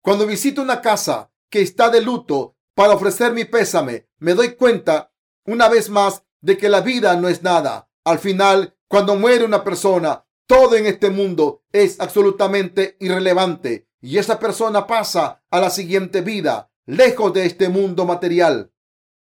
[0.00, 5.09] Cuando visito una casa que está de luto para ofrecer mi pésame, me doy cuenta
[5.50, 7.90] una vez más de que la vida no es nada.
[8.04, 14.38] Al final, cuando muere una persona, todo en este mundo es absolutamente irrelevante y esa
[14.38, 18.72] persona pasa a la siguiente vida, lejos de este mundo material.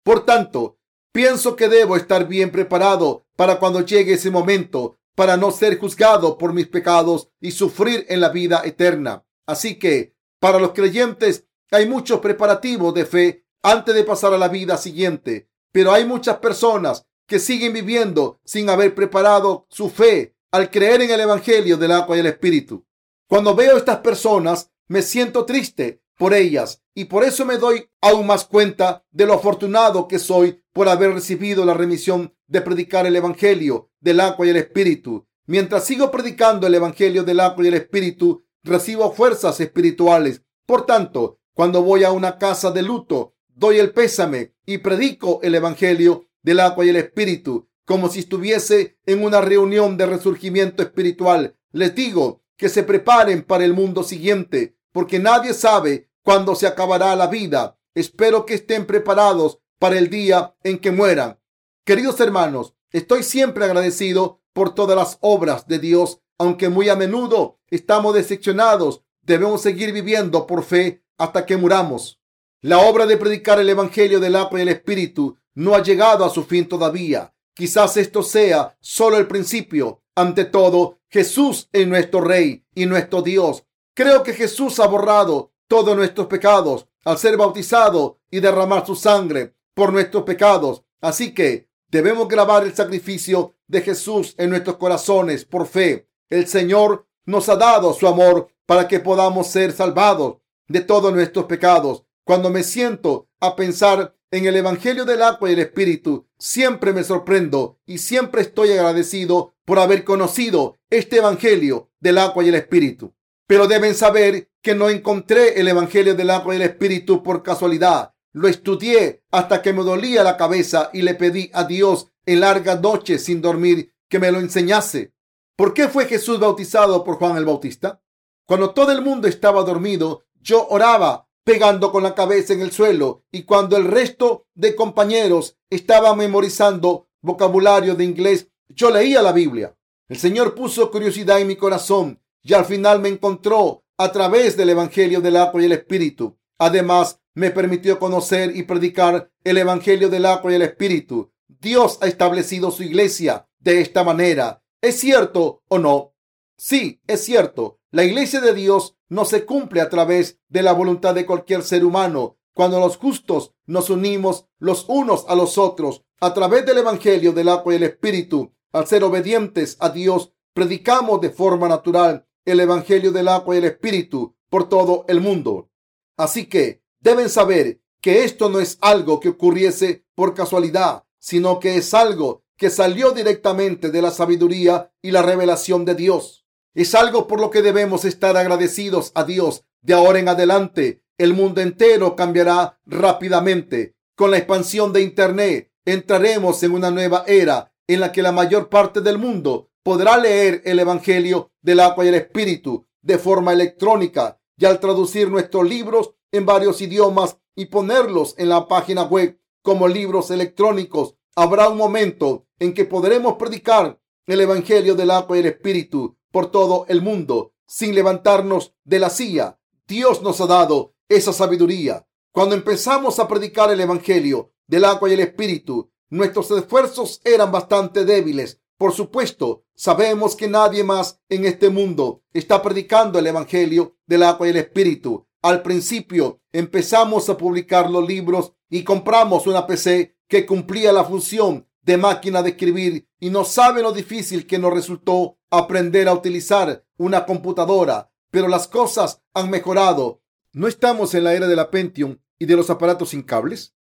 [0.04, 0.78] Por tanto,
[1.12, 4.98] Pienso que debo estar bien preparado para cuando llegue ese momento.
[5.14, 9.26] para no ser juzgado por mis pecados y sufrir en la vida eterna.
[9.46, 14.48] Así que para los creyentes hay muchos preparativos de fe antes de pasar a la
[14.48, 20.70] vida siguiente, pero hay muchas personas que siguen viviendo sin haber preparado su fe al
[20.70, 22.86] creer en el Evangelio del agua y el Espíritu.
[23.28, 28.28] Cuando veo estas personas, me siento triste por ellas y por eso me doy aún
[28.28, 33.16] más cuenta de lo afortunado que soy por haber recibido la remisión de predicar el
[33.16, 35.26] Evangelio del agua y el Espíritu.
[35.46, 40.44] Mientras sigo predicando el Evangelio del agua y el Espíritu, recibo fuerzas espirituales.
[40.66, 45.54] Por tanto, cuando voy a una casa de luto, doy el pésame y predico el
[45.54, 51.56] Evangelio del agua y el Espíritu, como si estuviese en una reunión de resurgimiento espiritual.
[51.72, 57.16] Les digo que se preparen para el mundo siguiente, porque nadie sabe cuándo se acabará
[57.16, 57.78] la vida.
[57.94, 61.40] Espero que estén preparados para el día en que mueran.
[61.86, 67.60] Queridos hermanos, estoy siempre agradecido por todas las obras de Dios, aunque muy a menudo
[67.68, 69.04] estamos decepcionados.
[69.22, 72.21] Debemos seguir viviendo por fe hasta que muramos.
[72.64, 76.30] La obra de predicar el Evangelio del agua y el Espíritu no ha llegado a
[76.30, 77.34] su fin todavía.
[77.56, 80.04] Quizás esto sea solo el principio.
[80.14, 83.66] Ante todo, Jesús es nuestro Rey y nuestro Dios.
[83.96, 89.56] Creo que Jesús ha borrado todos nuestros pecados al ser bautizado y derramar su sangre
[89.74, 90.84] por nuestros pecados.
[91.02, 96.08] Así que debemos grabar el sacrificio de Jesús en nuestros corazones por fe.
[96.30, 100.38] El Señor nos ha dado su amor para que podamos ser salvados
[100.68, 102.04] de todos nuestros pecados.
[102.24, 107.04] Cuando me siento a pensar en el Evangelio del agua y el Espíritu, siempre me
[107.04, 113.14] sorprendo y siempre estoy agradecido por haber conocido este Evangelio del agua y el Espíritu.
[113.48, 118.14] Pero deben saber que no encontré el Evangelio del agua y el Espíritu por casualidad.
[118.34, 122.80] Lo estudié hasta que me dolía la cabeza y le pedí a Dios en largas
[122.80, 125.14] noches sin dormir que me lo enseñase.
[125.58, 128.02] ¿Por qué fue Jesús bautizado por Juan el Bautista?
[128.46, 133.24] Cuando todo el mundo estaba dormido, yo oraba pegando con la cabeza en el suelo
[133.32, 139.76] y cuando el resto de compañeros estaba memorizando vocabulario de inglés, yo leía la Biblia.
[140.08, 144.70] El Señor puso curiosidad en mi corazón y al final me encontró a través del
[144.70, 146.38] Evangelio del agua y el Espíritu.
[146.58, 151.32] Además, me permitió conocer y predicar el Evangelio del agua y el Espíritu.
[151.48, 154.64] Dios ha establecido su iglesia de esta manera.
[154.82, 156.14] ¿Es cierto o no?
[156.58, 157.80] Sí, es cierto.
[157.92, 161.84] La iglesia de Dios no se cumple a través de la voluntad de cualquier ser
[161.84, 162.38] humano.
[162.54, 167.50] Cuando los justos nos unimos los unos a los otros a través del Evangelio del
[167.50, 173.12] agua y el Espíritu, al ser obedientes a Dios, predicamos de forma natural el Evangelio
[173.12, 175.70] del agua y el Espíritu por todo el mundo.
[176.16, 181.76] Así que deben saber que esto no es algo que ocurriese por casualidad, sino que
[181.76, 186.41] es algo que salió directamente de la sabiduría y la revelación de Dios.
[186.74, 189.66] Es algo por lo que debemos estar agradecidos a Dios.
[189.82, 193.96] De ahora en adelante, el mundo entero cambiará rápidamente.
[194.16, 198.70] Con la expansión de Internet, entraremos en una nueva era en la que la mayor
[198.70, 204.40] parte del mundo podrá leer el Evangelio del agua y el Espíritu de forma electrónica
[204.58, 209.88] y al traducir nuestros libros en varios idiomas y ponerlos en la página web como
[209.88, 215.48] libros electrónicos, habrá un momento en que podremos predicar el Evangelio del agua y el
[215.48, 219.60] Espíritu por todo el mundo sin levantarnos de la silla.
[219.88, 222.08] Dios nos ha dado esa sabiduría.
[222.32, 228.06] Cuando empezamos a predicar el Evangelio del agua y el Espíritu, nuestros esfuerzos eran bastante
[228.06, 228.62] débiles.
[228.78, 234.48] Por supuesto, sabemos que nadie más en este mundo está predicando el Evangelio del agua
[234.48, 235.28] y el Espíritu.
[235.42, 241.68] Al principio empezamos a publicar los libros y compramos una PC que cumplía la función
[241.84, 246.86] de máquina de escribir y no sabe lo difícil que nos resultó aprender a utilizar
[246.98, 250.22] una computadora, pero las cosas han mejorado.
[250.54, 253.76] ¿No estamos en la era de la Pentium y de los aparatos sin cables?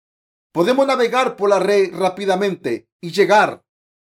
[0.51, 3.63] Podemos navegar por la red rápidamente y llegar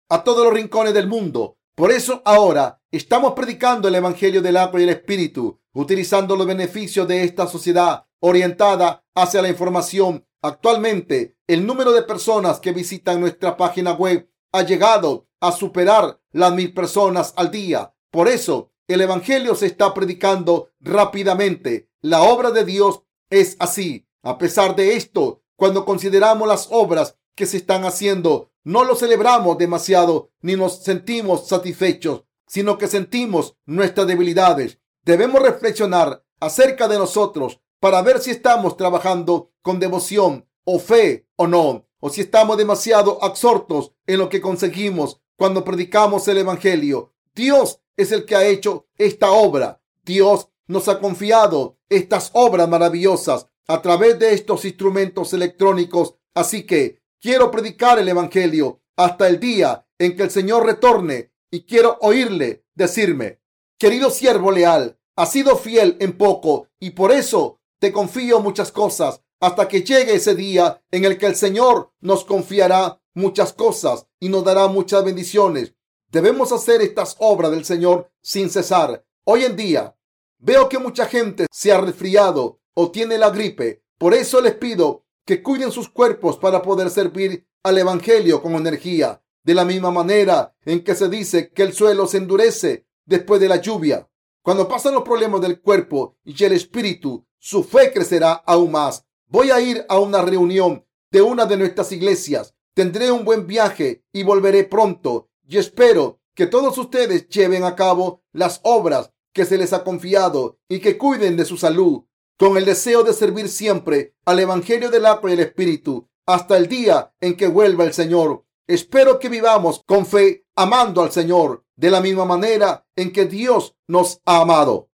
[0.08, 1.58] a todos los rincones del mundo.
[1.74, 7.08] Por eso ahora estamos predicando el Evangelio del agua y el Espíritu, utilizando los beneficios
[7.08, 13.56] de esta sociedad orientada hacia la información Actualmente, el número de personas que visitan nuestra
[13.56, 17.94] página web ha llegado a superar las mil personas al día.
[18.10, 21.88] Por eso, el Evangelio se está predicando rápidamente.
[22.00, 24.08] La obra de Dios es así.
[24.22, 29.58] A pesar de esto, cuando consideramos las obras que se están haciendo, no lo celebramos
[29.58, 34.80] demasiado ni nos sentimos satisfechos, sino que sentimos nuestras debilidades.
[35.04, 41.48] Debemos reflexionar acerca de nosotros para ver si estamos trabajando con devoción o fe o
[41.48, 47.12] no, o si estamos demasiado absortos en lo que conseguimos cuando predicamos el Evangelio.
[47.34, 49.82] Dios es el que ha hecho esta obra.
[50.04, 56.14] Dios nos ha confiado estas obras maravillosas a través de estos instrumentos electrónicos.
[56.34, 61.64] Así que quiero predicar el Evangelio hasta el día en que el Señor retorne y
[61.64, 63.40] quiero oírle decirme,
[63.76, 69.24] querido siervo leal, has sido fiel en poco y por eso te confío muchas cosas
[69.40, 74.28] hasta que llegue ese día en el que el Señor nos confiará muchas cosas y
[74.28, 75.74] nos dará muchas bendiciones.
[76.12, 79.04] Debemos hacer estas obras del Señor sin cesar.
[79.24, 79.96] Hoy en día
[80.38, 83.82] veo que mucha gente se ha resfriado o tiene la gripe.
[83.98, 89.24] Por eso les pido que cuiden sus cuerpos para poder servir al Evangelio con energía.
[89.42, 93.48] De la misma manera en que se dice que el suelo se endurece después de
[93.48, 94.08] la lluvia.
[94.42, 99.06] Cuando pasan los problemas del cuerpo y el espíritu, su fe crecerá aún más.
[99.28, 102.54] Voy a ir a una reunión de una de nuestras iglesias.
[102.74, 105.30] Tendré un buen viaje y volveré pronto.
[105.46, 110.58] Y espero que todos ustedes lleven a cabo las obras que se les ha confiado
[110.68, 112.02] y que cuiden de su salud
[112.36, 116.66] con el deseo de servir siempre al Evangelio del agua y el Espíritu hasta el
[116.66, 118.44] día en que vuelva el Señor.
[118.66, 123.74] Espero que vivamos con fe, amando al Señor de la misma manera en que Dios
[123.88, 124.88] nos ha amado.